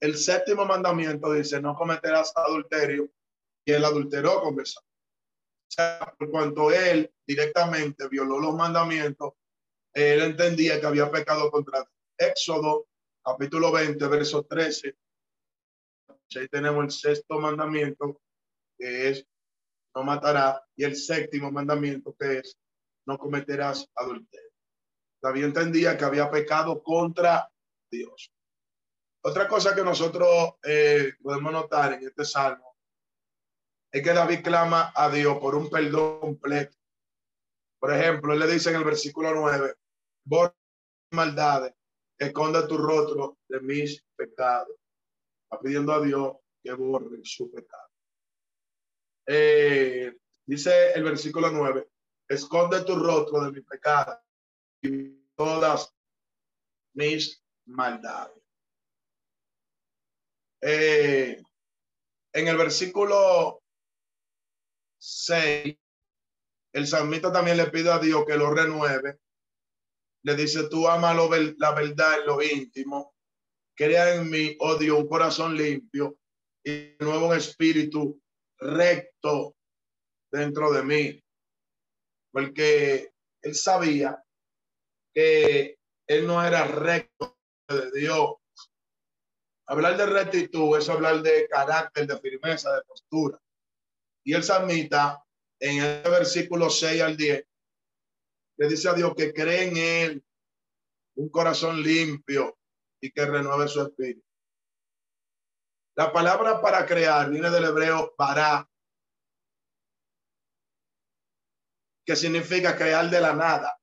[0.00, 3.10] El séptimo mandamiento dice no cometerás adulterio
[3.64, 4.80] y él adulteró con beso.
[4.80, 9.34] O sea, por cuanto él directamente violó los mandamientos,
[9.92, 11.84] él entendía que había pecado contra
[12.16, 12.86] Éxodo
[13.22, 14.96] capítulo 20, verso 13.
[16.36, 18.20] Ahí tenemos el sexto mandamiento,
[18.80, 19.26] es
[19.94, 22.56] no matará, y el séptimo mandamiento, que es
[23.06, 24.50] no cometerás adulterio.
[25.22, 27.50] David entendía que había pecado contra
[27.90, 28.32] Dios.
[29.22, 32.76] Otra cosa que nosotros eh, podemos notar en este salmo
[33.92, 36.78] es que David clama a Dios por un perdón completo.
[37.80, 39.74] Por ejemplo, él le dice en el versículo 9,
[40.24, 40.54] borra
[41.12, 41.74] maldades,
[42.16, 44.76] esconda tu rostro de mis pecados.
[45.44, 47.89] Está pidiendo a Dios que borre su pecado.
[49.26, 51.88] Eh, dice el versículo 9,
[52.28, 54.20] esconde tu rostro de mi pecado
[54.82, 55.94] y todas
[56.94, 58.42] mis maldades.
[60.62, 61.42] Eh,
[62.32, 63.62] en el versículo
[64.98, 65.76] 6,
[66.72, 69.20] el salmista también le pide a Dios que lo renueve
[70.22, 73.14] le dice, tú ama la verdad en lo íntimo,
[73.74, 76.18] crea en mí, oh Dios, un corazón limpio
[76.64, 78.20] y nuevo espíritu
[78.60, 79.56] recto
[80.30, 81.24] dentro de mí.
[82.32, 84.22] Porque él sabía
[85.12, 88.34] que él no era recto de Dios.
[89.66, 93.40] Hablar de rectitud es hablar de carácter, de firmeza, de postura.
[94.24, 95.24] Y el samita
[95.60, 97.46] en el versículo 6 al 10
[98.58, 100.24] le dice a Dios que cree en Él
[101.14, 102.58] un corazón limpio
[103.00, 104.29] y que renueve su espíritu.
[106.00, 108.66] La palabra para crear viene del hebreo para,
[112.06, 113.78] que significa crear de la nada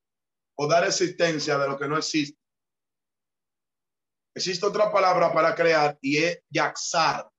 [0.58, 2.42] o dar existencia de lo que no existe.
[4.34, 7.30] Existe otra palabra para crear y es yaxar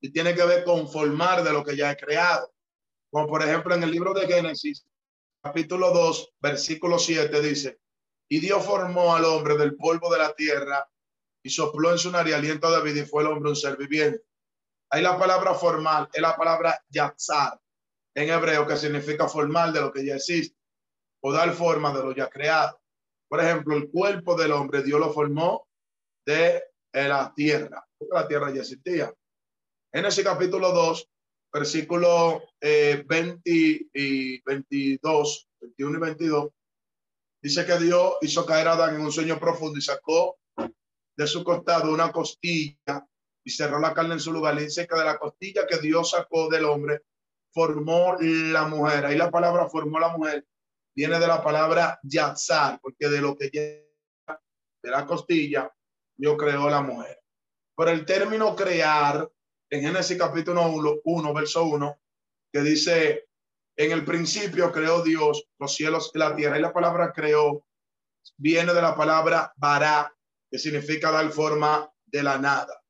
[0.00, 2.54] y tiene que ver con formar de lo que ya he creado.
[3.10, 4.86] Como por ejemplo en el libro de Génesis,
[5.42, 7.80] capítulo 2, versículo 7 dice,
[8.30, 10.88] y Dios formó al hombre del polvo de la tierra
[11.44, 14.22] y sopló en su nariz aliento de vida y fue el hombre un ser viviente.
[14.90, 17.60] Ahí la palabra formal es la palabra yatzar
[18.14, 20.56] en hebreo que significa formal de lo que ya existe
[21.22, 22.80] o dar forma de lo ya creado.
[23.28, 25.68] Por ejemplo, el cuerpo del hombre Dios lo formó
[26.24, 29.12] de la tierra, porque la tierra ya existía.
[29.92, 31.10] En ese capítulo 2,
[31.52, 36.50] versículo 20 eh, y 22, 21 y 22,
[37.42, 40.38] dice que Dios hizo caer a Adán en un sueño profundo y sacó
[41.16, 43.06] de su costado una costilla
[43.44, 44.58] y cerró la carne en su lugar.
[44.58, 47.02] Y dice que de la costilla que Dios sacó del hombre,
[47.52, 49.06] formó la mujer.
[49.06, 50.44] Ahí la palabra formó la mujer
[50.94, 55.72] viene de la palabra yatzar, porque de lo que de la costilla,
[56.16, 57.20] Dios creó la mujer.
[57.76, 59.28] Pero el término crear
[59.70, 60.70] en Génesis capítulo
[61.04, 61.98] 1, verso 1,
[62.52, 63.26] que dice,
[63.76, 66.58] en el principio creó Dios los cielos y la tierra.
[66.58, 67.66] Y la palabra creó
[68.36, 70.14] viene de la palabra bará,
[70.54, 72.80] que significa dar forma de la nada.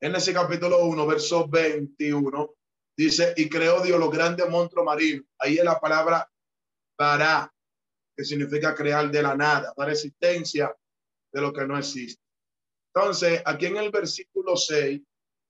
[0.00, 2.54] Génesis capítulo 1, verso 21,
[2.96, 5.26] dice, y creó Dios los grandes monstruos marinos.
[5.38, 6.26] Ahí es la palabra
[6.96, 7.50] que
[8.16, 10.74] que significa crear de la nada, dar existencia
[11.30, 12.22] de lo que no existe.
[12.94, 15.02] Entonces, aquí en el versículo 6,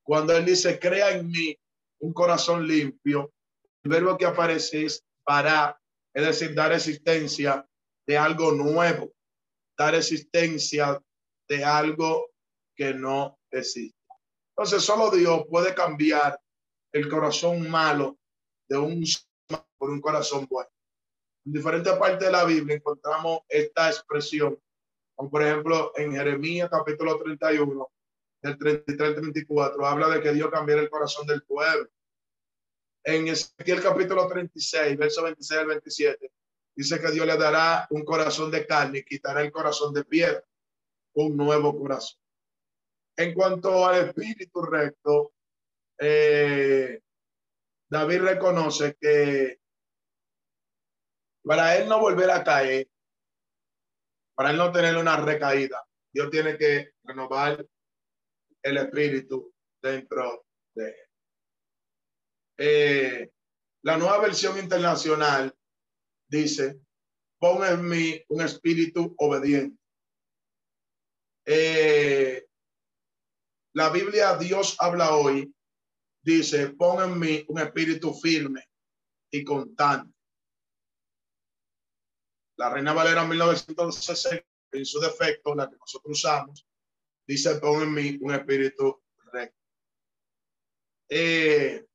[0.03, 1.57] cuando él dice, crea en mí
[2.01, 3.33] un corazón limpio,
[3.85, 5.81] el verbo que aparece es para,
[6.13, 7.65] es decir, dar existencia
[8.05, 9.13] de algo nuevo,
[9.79, 11.01] dar existencia
[11.53, 12.31] de algo
[12.75, 13.99] que no existe.
[14.57, 16.41] Entonces, solo Dios puede cambiar
[16.93, 18.19] el corazón malo
[18.69, 19.05] de un
[19.77, 20.71] por un corazón bueno.
[21.45, 24.59] En diferentes partes de la Biblia encontramos esta expresión,
[25.15, 27.93] como por ejemplo en Jeremías capítulo 31,
[28.43, 31.91] del 33 al 34, habla de que Dios cambiara el corazón del pueblo.
[33.05, 36.33] En Ezequiel capítulo 36, verso 26 al 27,
[36.77, 40.43] dice que Dios le dará un corazón de carne y quitará el corazón de piedra,
[41.15, 42.21] un nuevo corazón.
[43.17, 45.33] En cuanto al espíritu recto,
[45.99, 47.01] eh,
[47.91, 49.61] David reconoce que
[51.45, 52.89] para él no volver a caer,
[54.35, 57.67] para él no tener una recaída, Dios tiene que renovar
[58.63, 59.53] el espíritu
[59.83, 60.97] dentro de él.
[62.59, 63.33] Eh,
[63.83, 65.55] la nueva versión internacional
[66.29, 66.81] dice,
[67.39, 69.82] pon en mí un espíritu obediente.
[71.45, 72.47] Eh,
[73.75, 75.53] la Biblia Dios habla hoy,
[76.23, 78.69] dice, pon en mí un espíritu firme
[79.31, 80.15] y constante.
[82.57, 86.67] La Reina Valera 1960, en su defecto, la que nosotros usamos,
[87.27, 89.59] dice, pon en mí un espíritu recto.
[91.09, 91.87] Eh,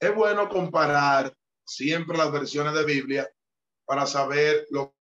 [0.00, 3.30] es bueno comparar siempre las versiones de Biblia
[3.84, 4.95] para saber lo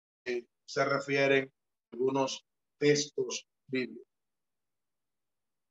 [0.66, 1.52] se refieren
[1.92, 2.46] algunos
[2.78, 4.06] textos bíblicos.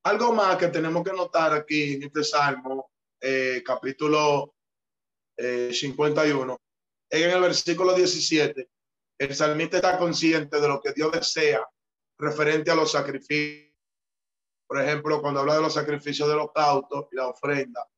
[0.04, 2.90] Algo más que tenemos que notar aquí en este Salmo,
[3.20, 4.54] eh, capítulo
[5.36, 6.60] 51,
[7.10, 8.68] eh, en el versículo 17,
[9.18, 11.66] el salmista está consciente de lo que Dios desea
[12.18, 13.72] referente a los sacrificios.
[14.66, 17.88] Por ejemplo, cuando habla de los sacrificios de los cautos y la ofrenda,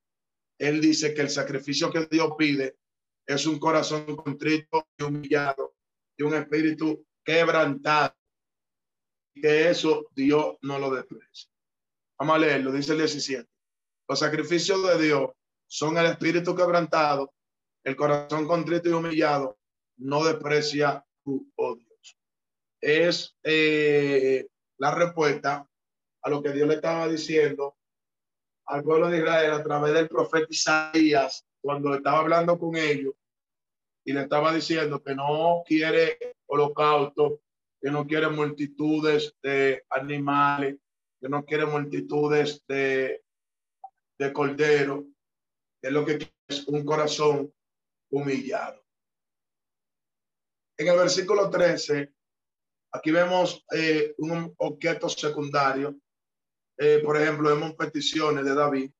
[0.58, 2.78] él dice que el sacrificio que Dios pide
[3.26, 5.75] es un corazón contrito y humillado
[6.16, 8.14] y un espíritu quebrantado.
[9.34, 11.50] Y que eso Dios no lo desprecia.
[12.18, 13.48] Vamos a leerlo, dice el 17.
[14.08, 15.30] Los sacrificios de Dios
[15.66, 17.34] son el espíritu quebrantado,
[17.84, 19.58] el corazón contrito y humillado,
[19.98, 22.18] no desprecia tu Dios.
[22.80, 24.46] Es eh,
[24.78, 25.68] la respuesta
[26.22, 27.76] a lo que Dios le estaba diciendo
[28.66, 33.14] al pueblo de Israel a través del profeta Isaías cuando estaba hablando con ellos
[34.06, 37.42] y le estaba diciendo que no quiere holocausto,
[37.80, 40.78] que no quiere multitudes de animales,
[41.20, 43.22] que no quiere multitudes de,
[44.18, 45.04] de corderos,
[45.82, 47.52] que es lo que es un corazón
[48.10, 48.82] humillado.
[50.78, 52.12] En el versículo 13,
[52.92, 55.98] aquí vemos eh, un objeto secundario
[56.78, 58.90] eh, por ejemplo, vemos peticiones de David.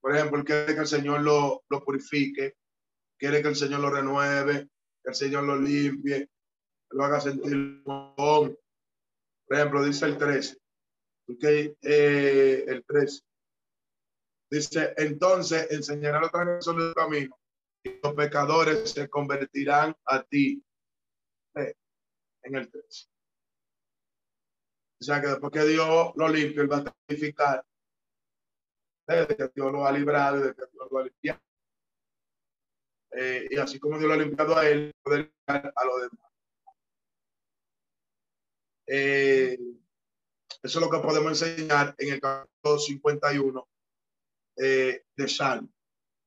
[0.00, 2.56] Por ejemplo, quiere que el Señor lo, lo purifique,
[3.22, 4.68] quiere que el Señor lo renueve,
[5.00, 6.28] que el Señor lo limpie,
[6.90, 8.56] lo haga sentir Por
[9.48, 10.58] ejemplo, dice el 13.
[11.28, 13.22] Okay, eh, el 13.
[14.50, 17.38] Dice, entonces enseñará los transgresores del camino
[17.84, 20.60] y los pecadores se convertirán a ti.
[21.54, 21.74] Eh,
[22.42, 23.06] en el 13.
[25.00, 27.64] O sea que después que Dios lo limpia, Él va a testificar
[29.06, 31.51] de que Dios lo ha librado y de que Dios lo ha limpiado.
[33.14, 34.92] Eh, y así como Dios lo ha limpiado a Él,
[35.46, 36.32] a los demás.
[38.86, 39.58] Eh,
[40.62, 43.68] eso es lo que podemos enseñar en el capítulo 51
[44.56, 45.68] eh, de Salmo.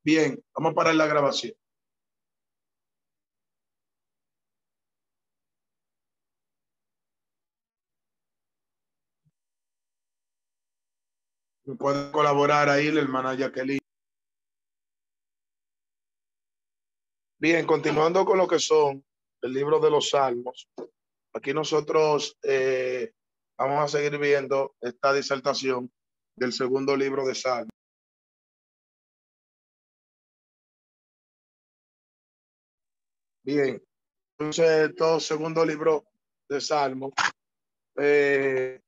[0.04, 1.54] Bien, vamos a parar la grabación.
[11.80, 13.85] puede colaborar ahí la hermana Jacqueline.
[17.46, 19.06] Bien, continuando con lo que son
[19.44, 20.68] el libro de los Salmos,
[21.32, 23.14] aquí nosotros eh,
[23.56, 25.94] vamos a seguir viendo esta disertación
[26.36, 27.70] del segundo libro de Salmos.
[33.44, 33.80] Bien,
[34.40, 36.04] entonces, todo segundo libro
[36.50, 37.14] de Salmos
[38.00, 38.82] eh,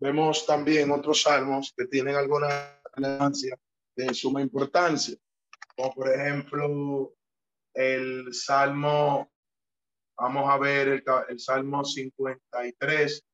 [0.00, 3.56] Vemos también otros salmos que tienen alguna relevancia
[3.96, 5.16] de suma importancia,
[5.74, 7.14] como por ejemplo
[7.74, 9.30] el salmo,
[10.16, 13.24] vamos a ver el, el salmo 53,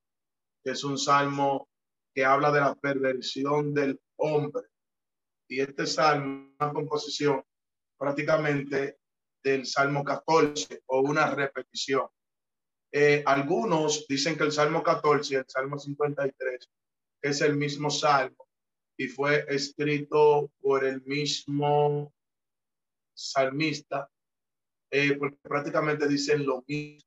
[0.64, 1.68] que es un salmo
[2.14, 4.64] que habla de la perversión del hombre.
[5.48, 7.44] Y este salmo, una composición
[7.98, 8.98] prácticamente
[9.42, 12.08] del Salmo 14 o una repetición.
[12.92, 16.70] Eh, algunos dicen que el Salmo 14 y el Salmo 53
[17.22, 18.48] es el mismo salmo
[18.96, 22.12] y fue escrito por el mismo
[23.14, 24.10] salmista,
[24.90, 27.00] eh, porque prácticamente dicen lo mismo,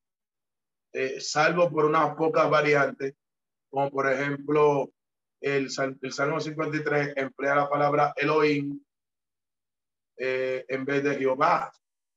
[0.93, 3.13] eh, salvo por unas pocas variantes,
[3.69, 4.91] como por ejemplo
[5.41, 5.69] el,
[6.01, 8.83] el Salmo 53 emplea la palabra Elohim
[10.21, 11.71] en vez de Jehová.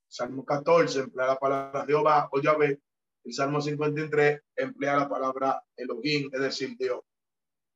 [0.09, 2.81] Salmo 14 emplea la palabra Jehová o Yahvé
[3.25, 7.01] el Salmo 53 emplea la palabra Elohim, es decir, Dios.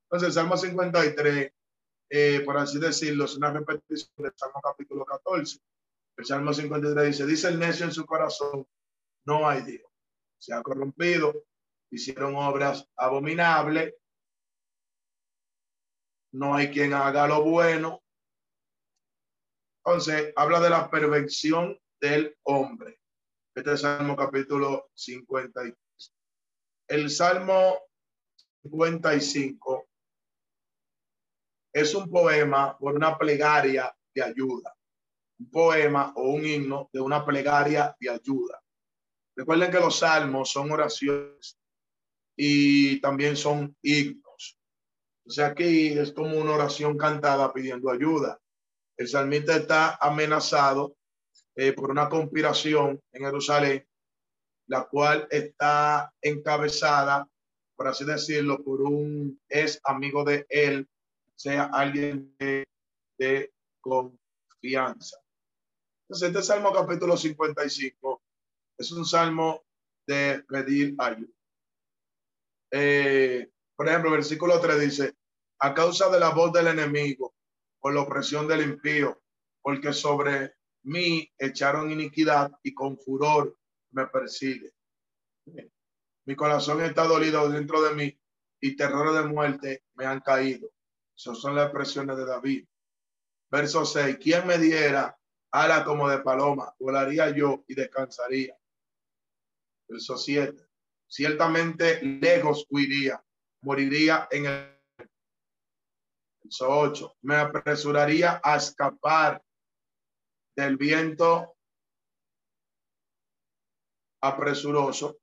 [0.04, 1.52] Entonces, el Salmo 53,
[2.10, 5.58] eh, por así decirlo, es una repetición del Salmo capítulo 14.
[6.16, 8.66] El Salmo 53 dice, dice el necio en su corazón,
[9.26, 9.90] no hay Dios.
[10.38, 11.44] Se ha corrompido,
[11.90, 13.94] hicieron obras abominables,
[16.32, 18.02] no hay quien haga lo bueno.
[19.84, 23.00] Entonces, habla de la perversión del hombre.
[23.54, 25.74] Este es el Salmo capítulo 53.
[26.88, 27.78] El Salmo
[28.62, 29.88] 55
[31.72, 34.75] es un poema por una plegaria de ayuda.
[35.38, 38.62] Un poema o un himno de una plegaria de ayuda.
[39.36, 41.58] Recuerden que los salmos son oraciones
[42.36, 44.58] y también son himnos.
[45.26, 48.40] O sea, aquí es como una oración cantada pidiendo ayuda.
[48.96, 50.96] El salmista está amenazado
[51.54, 53.86] eh, por una conspiración en Jerusalén,
[54.68, 57.28] la cual está encabezada,
[57.76, 59.38] por así decirlo, por un
[59.84, 60.88] amigo de él,
[61.34, 65.25] sea alguien de confianza.
[66.08, 68.22] Entonces, este Salmo capítulo 55
[68.78, 69.64] es un salmo
[70.06, 71.32] de pedir ayuda.
[72.70, 75.16] Eh, por ejemplo, versículo 3 dice,
[75.58, 77.34] a causa de la voz del enemigo,
[77.80, 79.20] por la opresión del impío,
[79.62, 80.54] porque sobre
[80.84, 83.58] mí echaron iniquidad y con furor
[83.90, 84.72] me persigue.
[86.24, 88.20] Mi corazón está dolido dentro de mí
[88.60, 90.70] y terror de muerte me han caído.
[91.16, 92.66] Esas son las expresiones de David.
[93.50, 94.18] Verso 6.
[94.20, 95.18] ¿Quién me diera
[95.52, 96.74] ala como de paloma?
[96.78, 98.56] Volaría yo y descansaría.
[99.88, 100.66] Verso 7.
[101.08, 103.22] Ciertamente lejos huiría,
[103.62, 104.76] moriría en el.
[106.42, 107.16] Verso 8.
[107.22, 109.42] Me apresuraría a escapar
[110.56, 111.56] del viento
[114.22, 115.18] apresuroso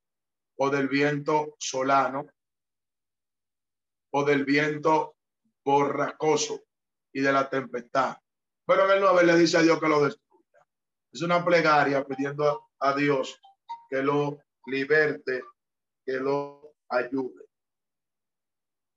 [0.58, 2.28] o del viento solano
[4.12, 5.18] o del viento
[5.66, 6.64] borracoso
[7.12, 8.18] y de la tempestad.
[8.66, 10.66] Pero en el 9 le dice a Dios que lo destruya.
[11.12, 13.40] Es una plegaria pidiendo a Dios
[13.90, 15.44] que lo liberte,
[16.06, 17.46] que lo ayude.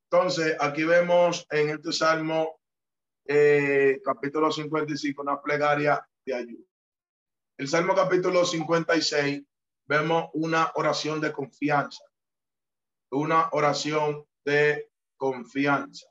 [0.09, 2.61] Entonces, aquí vemos en este Salmo,
[3.25, 6.65] eh, capítulo 55, una plegaria de ayuda.
[7.57, 9.43] El Salmo capítulo 56
[9.85, 12.03] vemos una oración de confianza,
[13.11, 16.07] una oración de confianza.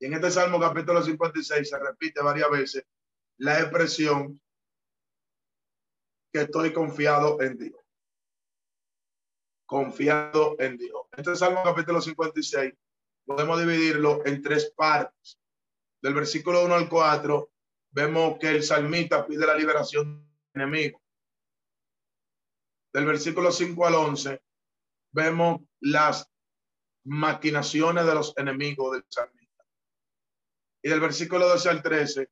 [0.00, 2.84] Y en este Salmo capítulo 56 se repite varias veces
[3.38, 4.40] la expresión
[6.32, 7.80] que estoy confiado en Dios.
[9.66, 11.02] Confiado en Dios.
[11.16, 12.72] Este Salmo capítulo 56
[13.24, 15.38] podemos dividirlo en tres partes.
[16.00, 17.50] Del versículo 1 al 4
[17.90, 21.02] vemos que el salmista pide la liberación del enemigo.
[22.92, 24.42] Del versículo 5 al 11,
[25.12, 26.30] vemos las
[27.04, 29.64] maquinaciones de los enemigos del salmista.
[30.82, 32.30] Y del versículo 12 al 13,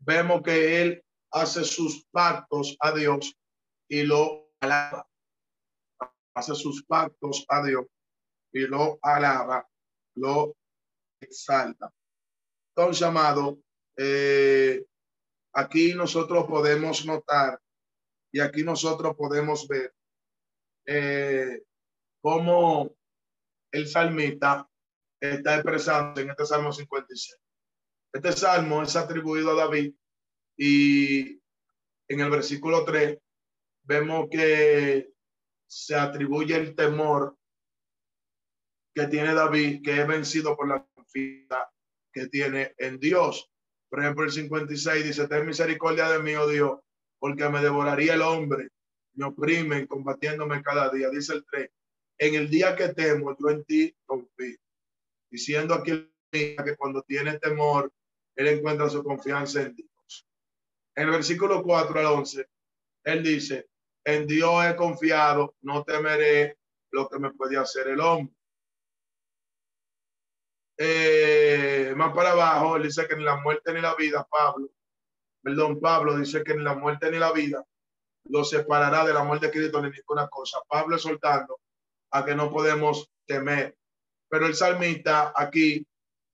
[0.00, 3.36] vemos que él hace sus pactos a Dios
[3.88, 5.06] y lo alaba.
[6.34, 7.86] Hace sus pactos a Dios
[8.52, 9.68] y lo alaba,
[10.16, 10.56] lo
[11.20, 11.92] exalta.
[12.74, 13.58] Entonces, amado,
[13.96, 14.84] eh,
[15.52, 17.60] aquí nosotros podemos notar
[18.32, 19.92] y aquí nosotros podemos ver
[20.86, 21.62] eh,
[22.22, 22.94] cómo
[23.72, 24.68] el salmista
[25.20, 27.36] está expresando en este Salmo 56.
[28.12, 29.94] Este salmo es atribuido a David
[30.56, 31.40] y
[32.08, 33.18] en el versículo 3
[33.84, 35.12] vemos que
[35.68, 37.36] se atribuye el temor
[38.92, 41.70] que tiene David, que es vencido por la confianza
[42.12, 43.48] que tiene en Dios.
[43.88, 46.80] Por ejemplo, el 56 dice, ten misericordia de mí, oh Dios,
[47.20, 48.70] porque me devoraría el hombre,
[49.14, 51.10] me oprimen combatiéndome cada día.
[51.10, 51.70] Dice el 3,
[52.18, 54.58] en el día que temo, yo en ti confío.
[55.30, 57.92] Diciendo aquí que cuando tiene temor,
[58.40, 60.26] él encuentra su confianza en Dios.
[60.96, 62.48] En el versículo 4 al 11,
[63.04, 63.68] él dice,
[64.02, 66.56] en Dios he confiado, no temeré
[66.90, 68.34] lo que me puede hacer el hombre.
[70.78, 74.70] Eh, más para abajo, él dice que ni la muerte ni la vida, Pablo,
[75.42, 77.62] perdón, Pablo dice que ni la muerte ni la vida
[78.24, 80.60] lo separará del amor de Cristo ni ninguna cosa.
[80.66, 81.60] Pablo soltando
[82.10, 83.76] a que no podemos temer.
[84.30, 85.86] Pero el salmista aquí,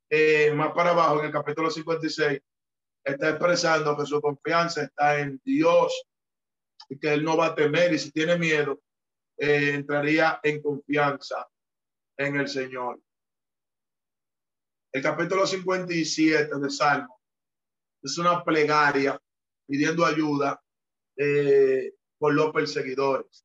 [0.08, 2.40] eh, más para abajo, en el capítulo 56,
[3.04, 6.06] está expresando que su confianza está en Dios
[6.88, 8.80] y que él no va a temer y si tiene miedo,
[9.38, 11.46] eh, entraría en confianza
[12.16, 13.00] en el Señor.
[14.92, 17.20] El capítulo 57 de Salmo
[18.02, 19.20] es una plegaria
[19.66, 20.62] pidiendo ayuda
[21.16, 23.44] eh, por los perseguidores.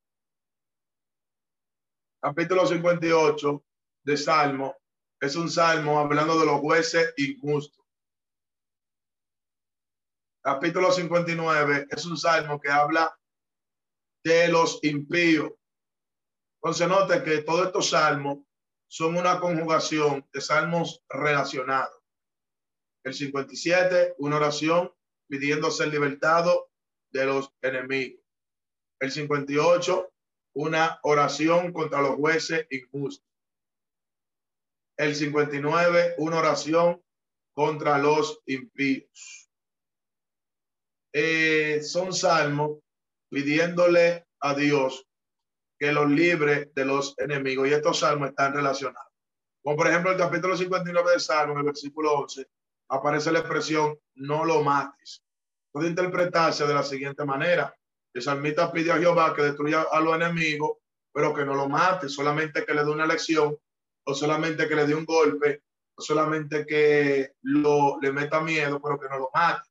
[2.21, 3.65] Capítulo 58
[4.03, 4.80] de Salmo
[5.21, 7.85] es un salmo hablando de los jueces injustos.
[10.43, 13.15] Capítulo 59 es un salmo que habla
[14.23, 15.53] de los impíos.
[16.55, 18.39] Entonces note que todos estos salmos
[18.87, 22.01] son una conjugación de salmos relacionados.
[23.03, 24.91] El 57, una oración
[25.27, 26.71] pidiendo ser libertado
[27.11, 28.23] de los enemigos.
[28.99, 30.11] El 58,
[30.53, 33.25] una oración contra los jueces injustos.
[35.01, 37.01] El 59, una oración
[37.55, 39.49] contra los impíos.
[41.11, 42.77] Eh, son salmos
[43.27, 45.07] pidiéndole a Dios
[45.79, 47.67] que los libre de los enemigos.
[47.67, 49.11] Y estos salmos están relacionados.
[49.63, 52.47] Como por ejemplo el capítulo 59 de Salmo, en el versículo 11,
[52.89, 55.23] aparece la expresión no lo mates.
[55.71, 57.75] Puede interpretarse de la siguiente manera.
[58.13, 60.77] El salmista pide a Jehová que destruya a los enemigos,
[61.11, 63.57] pero que no lo mate, solamente que le dé una lección,
[64.03, 65.63] o solamente que le dé un golpe,
[65.95, 69.69] o solamente que lo, le meta miedo, pero que no lo mate.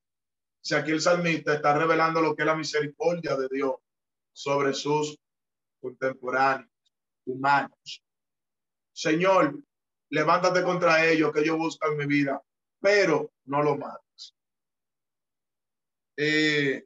[0.62, 3.74] Si aquí el salmista está revelando lo que es la misericordia de Dios
[4.32, 5.18] sobre sus
[5.80, 6.70] contemporáneos,
[7.24, 8.02] humanos.
[8.92, 9.58] Señor,
[10.10, 12.42] levántate contra ellos que ellos buscan mi vida,
[12.80, 14.34] pero no lo mates.
[16.16, 16.84] Eh,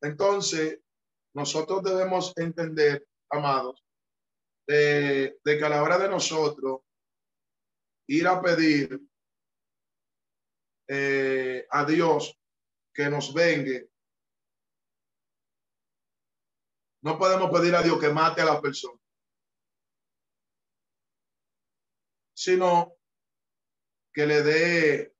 [0.00, 0.80] entonces,
[1.34, 3.82] nosotros debemos entender, amados,
[4.66, 6.80] de, que a la hora de nosotros
[8.08, 9.00] ir a pedir
[10.88, 12.38] eh, a Dios
[12.92, 13.90] que nos vengue
[17.06, 19.00] No podemos pedir a Dios que mate a la persona,
[22.34, 22.96] sino
[24.12, 25.14] que le dé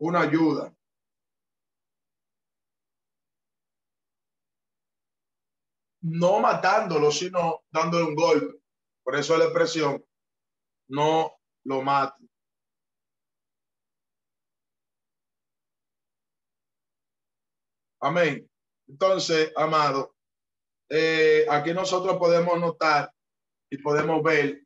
[0.00, 0.76] una ayuda.
[6.02, 8.60] No matándolo, sino dándole un golpe.
[9.02, 10.04] Por eso la expresión,
[10.88, 11.32] no
[11.64, 12.24] lo mate.
[18.00, 18.50] Amén.
[18.88, 20.14] Entonces, amado,
[20.88, 23.12] eh, aquí nosotros podemos notar
[23.70, 24.62] y podemos ver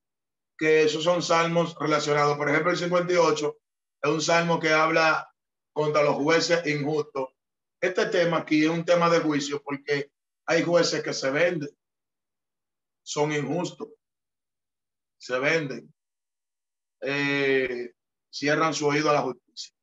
[0.57, 2.37] que esos son salmos relacionados.
[2.37, 3.57] Por ejemplo, el 58
[4.03, 5.29] es un salmo que habla
[5.73, 7.31] contra los jueces injustos.
[7.81, 10.13] Este tema aquí es un tema de juicio porque
[10.47, 11.71] hay jueces que se venden,
[13.03, 13.89] son injustos,
[15.19, 15.93] se venden,
[17.01, 17.93] eh,
[18.31, 19.75] cierran su oído a la justicia.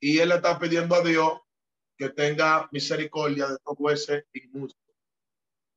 [0.00, 1.40] Y él le está pidiendo a Dios
[1.96, 4.80] que tenga misericordia de estos jueces injustos.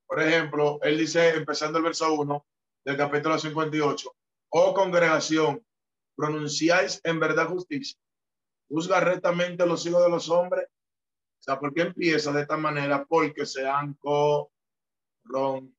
[0.06, 2.46] Por ejemplo, él dice, empezando el verso 1
[2.86, 4.16] del capítulo 58,
[4.50, 5.66] oh congregación,
[6.16, 7.98] pronunciáis en verdad justicia,
[8.70, 10.68] juzga rectamente los hijos de los hombres.
[11.42, 13.04] O sea, ¿por qué empieza de esta manera?
[13.04, 15.74] Porque se han corrompido.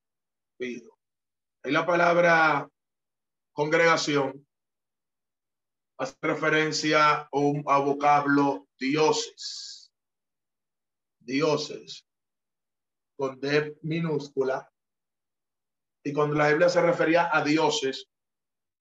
[1.63, 2.69] Ahí la palabra
[3.53, 4.45] congregación
[5.97, 9.73] hace referencia a un a vocablo dioses
[11.25, 12.05] dioses
[13.15, 14.69] con D minúscula.
[16.03, 18.09] Y cuando la Biblia se refería a dioses,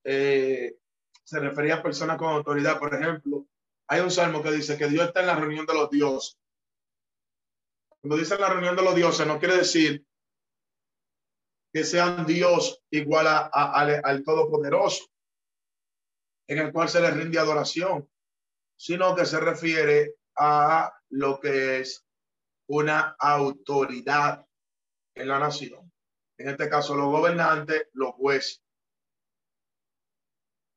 [0.05, 0.77] eh,
[1.23, 2.81] se refería a personas con autoridad.
[2.81, 3.47] Por ejemplo,
[3.87, 6.42] hay un salmo que dice que Dios está en la reunión de los dioses.
[8.03, 10.05] Cuando dice la reunión de los dioses, no quiere decir
[11.73, 15.07] que sean Dios igual a, al Todopoderoso,
[16.49, 18.11] en el cual se le rinde adoración,
[18.77, 22.05] sino que se refiere a lo que es
[22.69, 24.45] una autoridad
[25.15, 25.93] en la nación.
[26.39, 28.65] En este caso, los gobernantes, los jueces.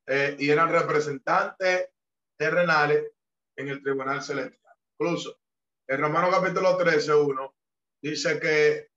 [0.08, 1.90] Eh, y eran representantes
[2.38, 3.12] terrenales
[3.56, 4.76] en el tribunal celestial.
[5.00, 5.40] Incluso,
[5.88, 7.56] en Romano capítulo 13, 1,
[8.02, 8.90] dice que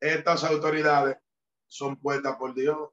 [0.00, 1.16] estas autoridades
[1.68, 2.90] son puestas por Dios.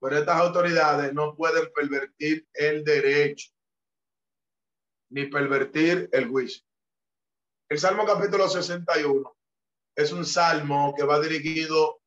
[0.00, 3.52] Pero estas autoridades no pueden pervertir el derecho
[5.10, 6.64] ni pervertir el juicio.
[7.68, 9.36] El Salmo capítulo 61
[9.94, 12.02] es un salmo que va dirigido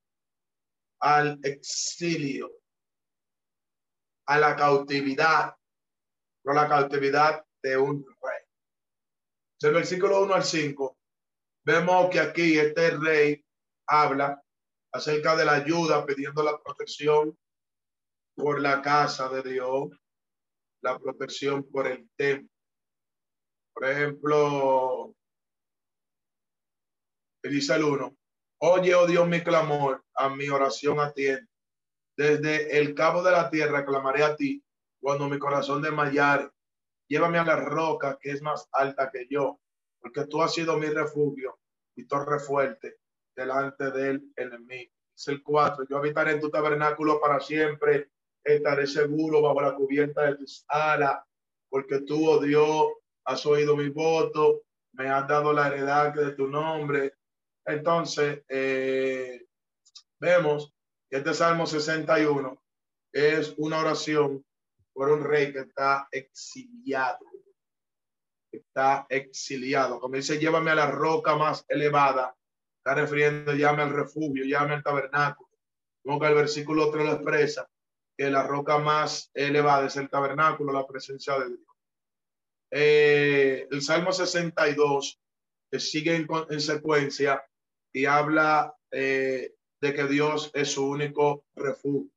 [0.99, 2.51] al exilio,
[4.27, 5.55] a la cautividad,
[6.43, 8.34] no la cautividad de un rey.
[9.61, 10.97] Del versículo 1 al 5,
[11.65, 13.45] vemos que aquí este rey
[13.87, 14.41] habla
[14.91, 17.37] acerca de la ayuda, pidiendo la protección
[18.35, 19.89] por la casa de Dios,
[20.81, 22.49] la protección por el templo.
[23.73, 25.15] Por ejemplo,
[27.43, 28.17] dice el 1,
[28.59, 31.47] oye, oh Dios, mi clamor, a mi oración atiende.
[32.17, 34.63] Desde el cabo de la tierra clamaré a ti
[35.01, 36.49] cuando mi corazón desmayare.
[37.07, 39.59] Llévame a la roca que es más alta que yo,
[39.99, 41.59] porque tú has sido mi refugio
[41.95, 42.97] y torre fuerte
[43.35, 44.91] delante del enemigo.
[45.15, 45.85] Es el 4.
[45.89, 48.09] Yo habitaré en tu tabernáculo para siempre.
[48.43, 51.19] Estaré seguro bajo la cubierta de tus alas,
[51.69, 52.87] porque tú, oh Dios,
[53.25, 54.61] has oído mi voto,
[54.93, 57.15] me has dado la heredad de tu nombre.
[57.65, 59.45] Entonces, eh,
[60.19, 60.73] vemos
[61.09, 62.61] que este Salmo 61
[63.11, 64.44] es una oración
[64.95, 67.19] por un rey que está exiliado.
[68.49, 69.99] Está exiliado.
[69.99, 72.33] Como dice, llévame a la roca más elevada.
[72.77, 75.49] Está refiriendo, llame al refugio, llame al tabernáculo.
[76.01, 77.69] Como que el versículo 3 lo expresa,
[78.17, 81.67] que la roca más elevada es el tabernáculo, la presencia de Dios.
[82.71, 85.19] Eh, el Salmo 62
[85.69, 87.43] que sigue en, secuencia
[87.91, 92.09] y habla eh, de que Dios es su único refugio.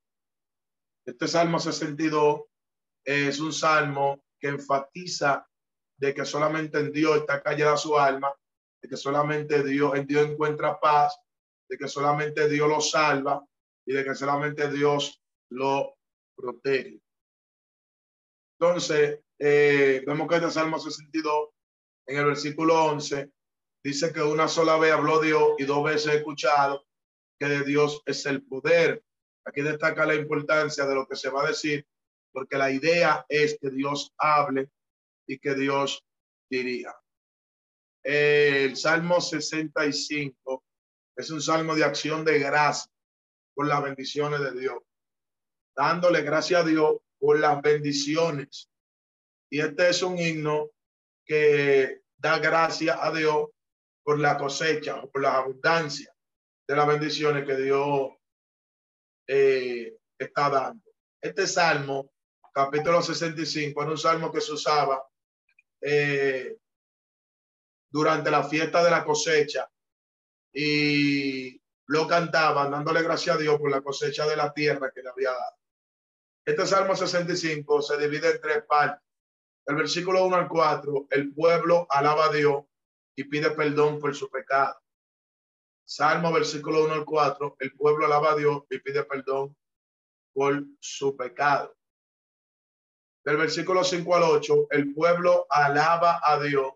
[1.05, 2.43] Este Salmo 62
[3.09, 5.49] es un salmo que enfatiza
[5.97, 8.31] de que solamente en Dios está callada su alma,
[8.83, 11.19] de que solamente Dios, en Dios encuentra paz,
[11.71, 13.43] de que solamente Dios lo salva
[13.87, 15.97] y de que solamente Dios lo
[16.37, 17.01] protege.
[18.61, 21.49] Entonces, eh, vemos que este Salmo 62,
[22.09, 23.33] en el versículo 11,
[23.83, 26.85] dice que una sola vez habló Dios y dos veces escuchado
[27.41, 29.03] que de Dios es el poder.
[29.47, 31.87] Aquí destaca la importancia de lo que se va a decir
[32.39, 34.71] porque la idea es que Dios hable
[35.27, 36.05] y que Dios
[36.49, 36.95] diría.
[38.01, 40.65] El Salmo 65
[41.17, 42.93] es un salmo de acción de gracia
[43.55, 44.79] por las bendiciones de Dios,
[45.75, 48.71] dándole gracias a Dios por las bendiciones.
[49.51, 50.71] Y este es un himno
[51.25, 53.49] que da gracias a Dios
[54.05, 56.15] por la cosecha por la abundancia
[56.69, 58.13] de las bendiciones que Dios
[59.27, 60.89] eh, está dando.
[61.21, 62.13] Este salmo
[62.59, 65.09] capítulo 65, era un salmo que se usaba
[65.81, 66.59] eh,
[67.89, 69.71] durante la fiesta de la cosecha
[70.53, 75.09] y lo cantaban dándole gracias a Dios por la cosecha de la tierra que le
[75.09, 75.57] había dado.
[76.45, 79.07] Este Salmo 65 se divide en tres partes.
[79.65, 82.65] El versículo 1 al 4, el pueblo alaba a Dios
[83.15, 84.81] y pide perdón por su pecado.
[85.85, 89.57] Salmo versículo 1 al 4, el pueblo alaba a Dios y pide perdón
[90.33, 91.78] por su pecado
[93.25, 96.73] del versículo 5 al 8, el pueblo alaba a Dios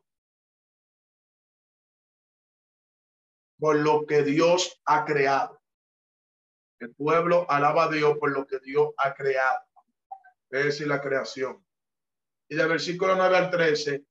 [3.59, 5.63] por lo que Dios ha creado.
[6.81, 9.61] El pueblo alaba a Dios por lo que Dios ha creado.
[10.51, 11.65] Es decir, la creación.
[12.49, 14.05] Y del versículo 9 al 13,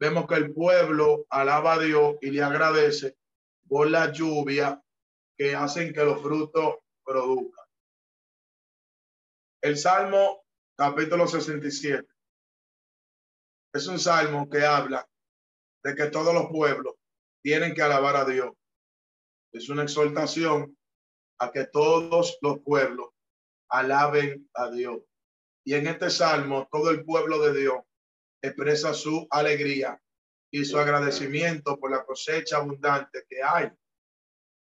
[0.00, 3.16] vemos que el pueblo alaba a Dios y le agradece
[3.68, 4.82] por la lluvia
[5.36, 7.64] que hacen que los frutos produzcan.
[9.62, 10.45] El Salmo
[10.76, 12.06] capítulo 67.
[13.72, 15.08] Es un salmo que habla
[15.82, 16.94] de que todos los pueblos
[17.42, 18.52] tienen que alabar a Dios.
[19.52, 20.76] Es una exhortación
[21.38, 23.08] a que todos los pueblos
[23.70, 25.02] alaben a Dios.
[25.64, 27.78] Y en este salmo, todo el pueblo de Dios
[28.42, 30.00] expresa su alegría
[30.50, 33.70] y su agradecimiento por la cosecha abundante que hay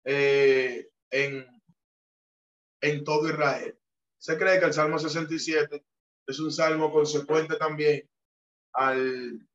[0.03, 1.47] eh, en,
[2.81, 3.77] en todo Israel.
[4.17, 5.83] Se cree que el Salmo 67
[6.31, 8.09] es un salmo consecuente también
[8.73, 9.47] al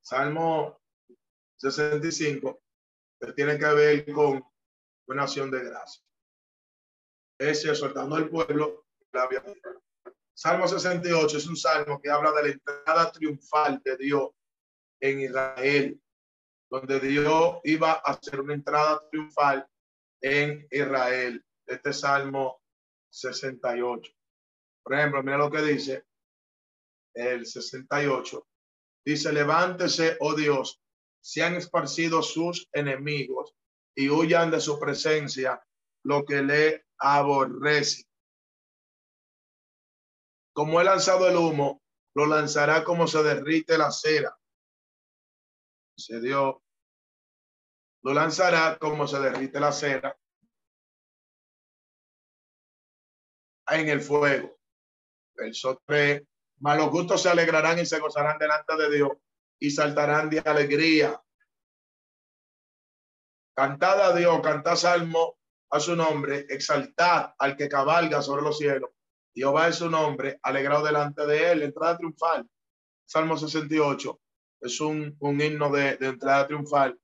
[0.00, 0.80] Salmo
[1.56, 2.62] 65,
[3.20, 4.44] que tiene que ver con
[5.08, 6.02] una acción de gracia.
[7.38, 8.86] Es soltando el pueblo.
[9.12, 9.28] La
[10.32, 14.30] salmo 68 es un salmo que habla de la entrada triunfal de Dios
[15.00, 16.00] en Israel,
[16.70, 19.66] donde Dios iba a hacer una entrada triunfal
[20.20, 21.44] en Israel.
[21.66, 22.62] Este salmo
[23.10, 24.12] 68.
[24.84, 26.04] Por ejemplo, mira lo que dice
[27.14, 28.46] el 68.
[29.04, 30.80] Dice, levántese, oh Dios,
[31.20, 33.54] se han esparcido sus enemigos
[33.94, 35.62] y huyan de su presencia
[36.04, 38.04] lo que le aborrece.
[40.52, 41.82] Como he lanzado el humo,
[42.14, 44.36] lo lanzará como se derrite la cera.
[45.96, 46.62] Se dio.
[48.02, 50.16] Lo lanzará como se derrite la cera
[53.68, 54.58] en el fuego.
[55.34, 56.22] Verso 3.
[56.62, 59.10] Mas los gustos se alegrarán y se gozarán delante de Dios
[59.58, 61.20] y saltarán de alegría.
[63.52, 65.38] Cantad a Dios, cantad salmo
[65.70, 68.90] a su nombre, exaltad al que cabalga sobre los cielos.
[69.34, 72.48] Jehová es su nombre, alegrado delante de él, entrada triunfal.
[73.06, 74.20] Salmo 68
[74.60, 76.96] es un, un himno de, de entrada triunfal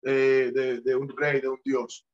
[0.00, 2.06] de, de, de, un rey, de un Dios.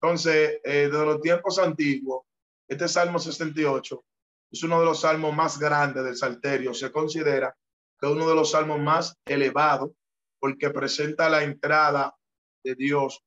[0.00, 2.24] Entonces, eh, desde los tiempos antiguos,
[2.68, 4.04] este Salmo 68
[4.50, 6.72] es uno de los salmos más grandes del Salterio.
[6.74, 7.56] Se considera
[7.98, 9.90] que uno de los salmos más elevados
[10.38, 12.14] porque presenta la entrada
[12.62, 13.24] de Dios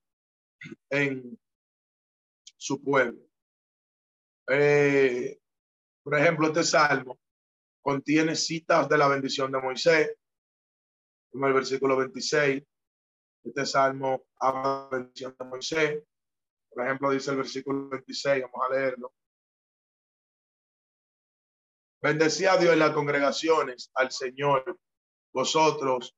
[0.90, 1.38] en
[2.58, 3.20] su pueblo.
[4.48, 5.40] Eh,
[6.04, 7.20] por ejemplo, este salmo
[7.82, 10.16] contiene citas de la bendición de Moisés,
[11.32, 12.64] como el versículo 26.
[13.44, 16.04] Este salmo habla de la bendición de Moisés.
[16.70, 19.14] Por ejemplo, dice el versículo 26, vamos a leerlo.
[22.02, 24.80] Bendecía a Dios en las congregaciones, al Señor,
[25.34, 26.16] vosotros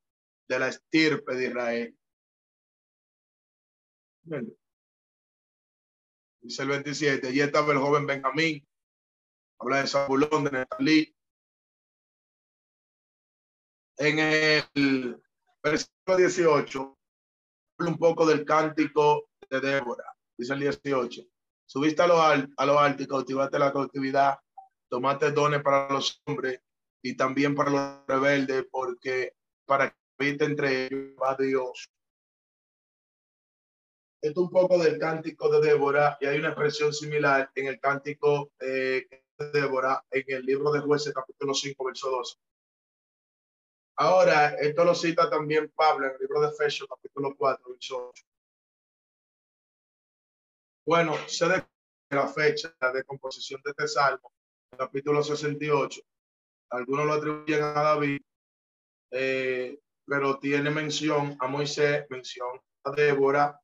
[0.47, 1.97] de la estirpe de Israel.
[6.41, 8.67] Dice el 27, allí estaba el joven Benjamín,
[9.59, 11.15] habla de Zabulón, de Netalí.
[13.97, 15.21] En el
[15.63, 16.99] versículo 18,
[17.77, 21.21] habla un poco del cántico de Débora, dice el 18.
[21.65, 24.39] Subiste a lo, alto, a lo alto y cautivaste la cautividad,
[24.91, 26.61] tomaste dones para los hombres
[27.01, 29.33] y también para los rebeldes, porque
[29.65, 31.89] para que habite entre ellos va Dios
[34.21, 38.51] esto un poco del cántico de Débora y hay una expresión similar en el cántico
[38.59, 42.37] eh, de Débora en el libro de jueces capítulo 5 verso 12.
[43.97, 48.23] Ahora, esto lo cita también Pablo en el libro de Efesios capítulo 4 verso 8.
[50.85, 51.65] Bueno, se de
[52.09, 54.31] la fecha de composición de este salmo,
[54.77, 56.01] capítulo 68.
[56.71, 58.21] Algunos lo atribuyen a David,
[59.11, 63.61] eh, pero tiene mención a Moisés, mención a Débora,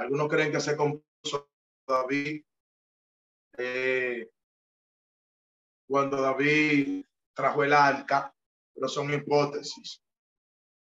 [0.00, 1.50] algunos creen que se compuso
[1.86, 2.42] David
[3.58, 4.30] eh,
[5.86, 8.34] cuando David trajo el arca,
[8.74, 10.02] pero son hipótesis.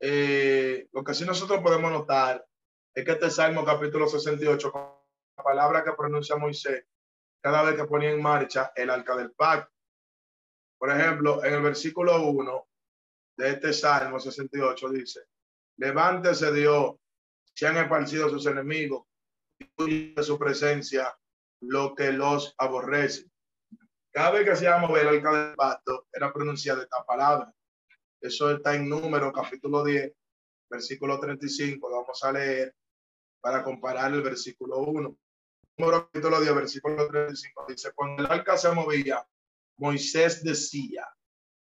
[0.01, 2.47] Eh, lo que sí nosotros podemos notar
[2.95, 4.72] es que este Salmo capítulo 68,
[5.36, 6.84] la palabra que pronuncia Moisés,
[7.43, 9.72] cada vez que ponía en marcha el arca del pacto.
[10.78, 12.68] Por ejemplo, en el versículo 1
[13.36, 15.20] de este Salmo 68 dice,
[15.76, 16.95] levántese Dios
[17.55, 19.05] se han esparcido sus enemigos
[19.78, 21.14] y de su presencia
[21.61, 23.30] lo que los aborrece.
[24.11, 27.53] Cada vez que se llama el arca del pacto, era pronunciada esta palabra.
[28.20, 30.12] Eso está en número capítulo 10,
[30.70, 31.88] versículo 35.
[31.88, 32.74] Lo vamos a leer
[33.40, 35.16] para comparar el versículo 1.
[35.79, 39.27] Número capítulo 10, versículo 35 dice, cuando el arca se movía,
[39.79, 41.09] Moisés decía,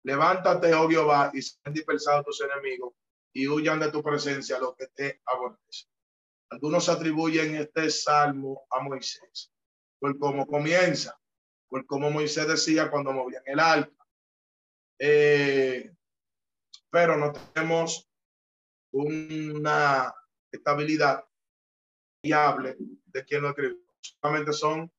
[0.03, 2.93] levántate, oh Jehová, y sean dispersados tus enemigos
[3.33, 5.87] y huyan de tu presencia lo que te aborrece.
[6.49, 9.51] Algunos atribuyen este salmo a Moisés
[9.99, 11.19] por cómo comienza,
[11.67, 14.07] por cómo Moisés decía cuando movían el alta.
[14.99, 15.91] Eh,
[16.89, 18.09] pero no tenemos
[18.91, 20.13] una
[20.51, 21.25] estabilidad
[22.21, 23.86] fiable de quién lo escribió.
[24.21, 24.91] Solamente son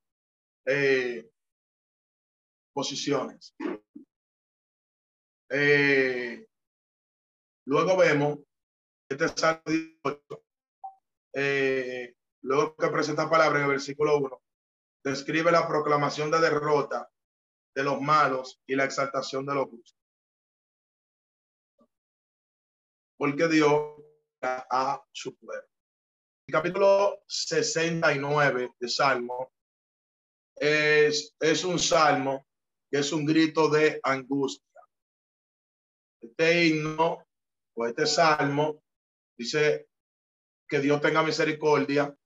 [0.66, 1.30] eh,
[2.72, 3.54] posiciones.
[5.50, 6.48] Eh,
[7.68, 8.38] Luego vemos
[9.10, 10.42] este Salmo 18,
[11.34, 14.42] eh, luego que presenta palabra en el versículo 1,
[15.04, 17.10] describe la proclamación de derrota
[17.74, 19.98] de los malos y la exaltación de los justos.
[23.18, 24.02] Porque Dios
[24.40, 25.67] a su pueblo.
[26.50, 29.52] Capítulo 69 de Salmo
[30.56, 32.46] es, un salmo
[32.90, 34.80] que es un grito de angustia.
[36.22, 37.28] Este himno
[37.86, 38.82] este salmo
[39.36, 39.88] dice
[40.66, 42.16] que Dios tenga misericordia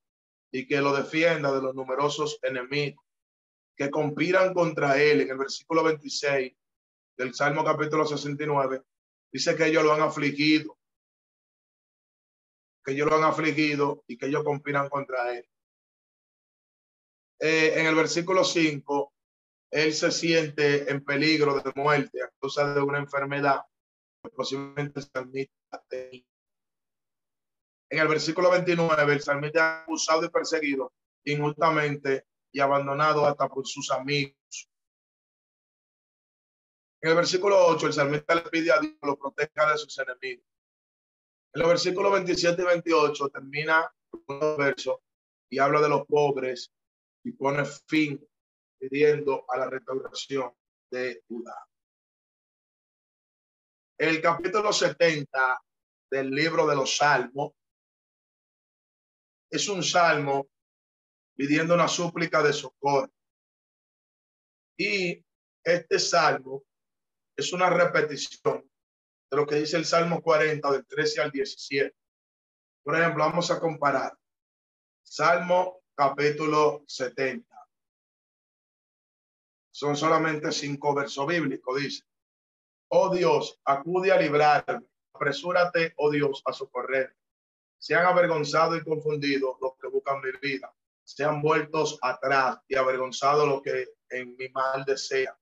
[0.52, 3.04] y que lo defienda de los numerosos enemigos
[3.76, 5.22] que conspiran contra él.
[5.22, 6.52] En el versículo 26
[7.16, 8.82] del Salmo capítulo 69
[9.32, 10.78] dice que ellos lo han afligido,
[12.84, 15.46] que ellos lo han afligido y que ellos conspiran contra él.
[17.40, 19.12] Eh, en el versículo 5,
[19.72, 23.62] él se siente en peligro de muerte a causa de una enfermedad
[24.30, 25.84] posiblemente el salmista.
[27.90, 30.92] En el versículo 29, el salmista acusado y perseguido
[31.24, 34.68] injustamente y abandonado hasta por sus amigos.
[37.00, 39.98] En el versículo 8, el salmista le pide a Dios que lo proteja de sus
[39.98, 40.46] enemigos.
[41.54, 43.94] En los versículos 27 y 28 termina
[44.26, 45.02] un verso
[45.50, 46.72] y habla de los pobres
[47.24, 48.26] y pone fin
[48.78, 50.50] pidiendo a la restauración
[50.90, 51.68] de Judá.
[53.98, 55.62] El capítulo 70
[56.10, 57.52] del libro de los Salmos
[59.50, 60.48] es un salmo
[61.36, 63.12] pidiendo una súplica de socorro.
[64.78, 65.22] Y
[65.62, 66.64] este salmo
[67.36, 68.71] es una repetición
[69.32, 71.96] de lo que dice el Salmo 40 del 13 al 17.
[72.84, 74.12] Por ejemplo, vamos a comparar
[75.02, 77.48] Salmo capítulo 70.
[79.70, 82.04] Son solamente cinco versos bíblicos, dice.
[82.88, 84.86] Oh Dios, acude a librarme.
[85.14, 87.16] Apresúrate, oh Dios, a socorrer.
[87.78, 90.74] Se han avergonzado y confundido los que buscan mi vida.
[91.04, 95.34] Se han vuelto atrás y avergonzado los que en mi mal desea.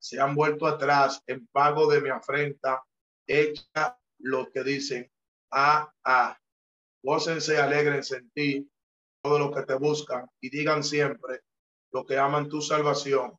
[0.00, 2.84] Se han vuelto atrás en pago de mi afrenta.
[3.32, 5.08] Echa lo que dicen,
[5.52, 6.36] ah, ah.
[7.00, 8.70] Gócense, alegrense en ti,
[9.22, 11.42] todos los que te buscan, y digan siempre
[11.92, 13.38] lo que aman tu salvación.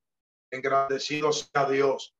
[0.49, 2.15] Engrandecido sea Dios.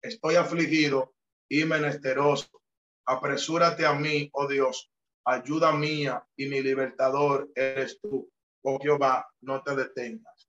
[0.00, 1.14] Estoy afligido
[1.48, 2.62] y menesteroso.
[3.06, 4.88] Apresúrate a mí, oh Dios.
[5.24, 8.30] Ayuda mía y mi libertador eres tú.
[8.62, 10.48] Oh Jehová, no te detengas.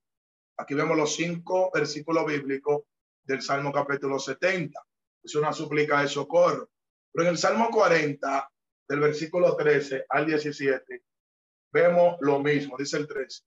[0.57, 2.83] Aquí vemos los cinco versículos bíblicos
[3.23, 4.86] del Salmo capítulo 70.
[5.27, 6.69] Es una súplica de socorro.
[7.11, 8.49] Pero en el Salmo 40,
[8.87, 11.03] del versículo 13 al 17,
[11.73, 12.77] vemos lo mismo.
[12.77, 13.43] Dice el 13.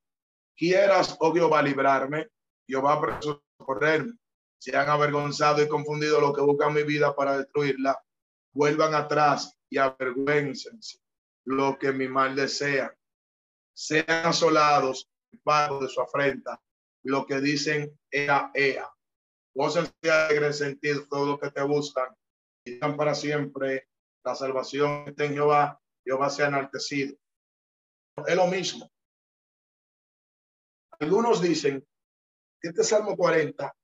[0.55, 2.29] Quieras, oh Jehová, librarme,
[2.67, 4.13] Jehová socorrerme.
[4.59, 7.99] Se han avergonzado y confundido los que buscan mi vida para destruirla.
[8.53, 10.99] Vuelvan atrás y avergüéncense
[11.45, 12.95] lo que mi mal desea.
[13.73, 15.09] Sean asolados
[15.43, 16.61] pago de su afrenta.
[17.01, 18.87] Lo que dicen ea, ea.
[19.53, 22.15] Gócense alegre sentido todo lo que te buscan
[22.65, 23.87] y dan para siempre
[24.23, 25.81] la salvación está en Jehová.
[26.05, 27.15] Jehová sea enaltecido.
[28.25, 28.89] Es lo mismo.
[30.99, 31.85] Algunos dicen
[32.61, 33.75] que este Salmo 40,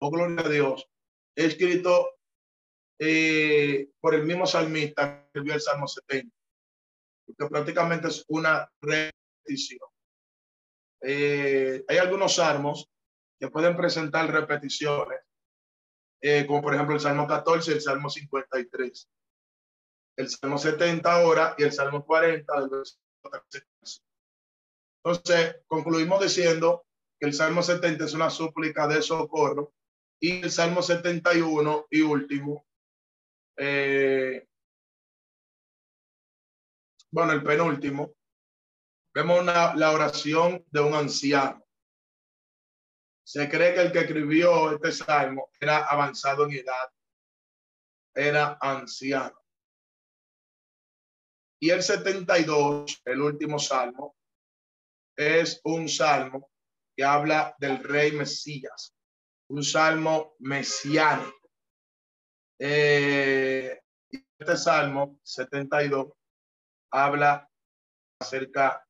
[0.00, 0.88] oh gloria a Dios,
[1.36, 2.16] es escrito
[2.98, 6.34] eh, por el mismo salmista que vio el Salmo 70,
[7.26, 9.88] porque prácticamente es una repetición.
[11.00, 12.88] Eh, hay algunos salmos
[13.38, 15.20] que pueden presentar repeticiones,
[16.20, 19.10] eh, como por ejemplo el Salmo 14 y el Salmo 53.
[20.16, 22.82] El Salmo 70 ahora y el Salmo 40 del
[25.04, 26.86] Entonces, concluimos diciendo
[27.18, 29.72] que el Salmo 70 es una súplica de socorro
[30.20, 32.66] y el Salmo 71 y último,
[33.56, 34.46] eh,
[37.10, 38.14] bueno, el penúltimo,
[39.14, 41.63] vemos una, la oración de un anciano.
[43.24, 46.90] Se cree que el que escribió este salmo era avanzado en edad,
[48.14, 49.40] era anciano.
[51.58, 54.14] Y el 72, el último salmo,
[55.16, 56.50] es un salmo
[56.94, 58.94] que habla del rey Mesías,
[59.48, 61.50] un salmo mesiánico.
[62.58, 63.80] Eh,
[64.38, 66.12] este salmo 72
[66.92, 67.50] habla
[68.20, 68.86] acerca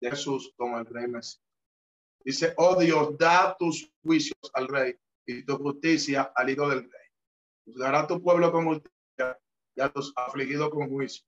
[0.00, 1.51] de Jesús como el rey Mesías.
[2.24, 4.94] Dice, oh Dios, da tus juicios al rey
[5.26, 7.08] y tu justicia al hijo del rey.
[7.64, 9.38] Juzgará tu pueblo con justicia
[9.74, 11.24] y a tus afligidos con juicio.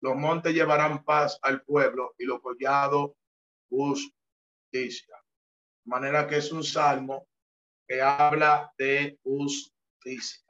[0.00, 3.12] Los montes llevarán paz al pueblo y los collados
[3.68, 5.16] justicia.
[5.84, 7.26] De manera que es un salmo
[7.88, 10.44] que habla de justicia.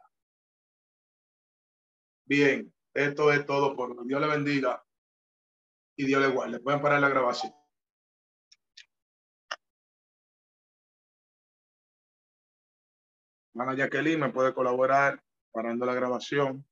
[2.25, 4.85] Bien, esto es todo por Dios le bendiga
[5.97, 6.61] y Dios le guarde.
[6.61, 7.55] Pueden parar la grabación.
[13.59, 16.65] Ana Jacqueline me puede colaborar parando la grabación.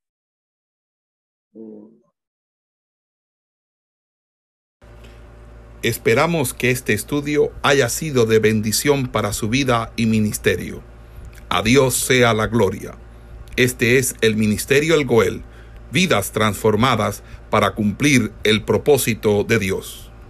[5.82, 10.82] Esperamos que este estudio haya sido de bendición para su vida y ministerio.
[11.48, 12.96] A Dios sea la gloria.
[13.56, 15.42] Este es el Ministerio El Goel,
[15.92, 20.03] vidas transformadas para cumplir el propósito de Dios.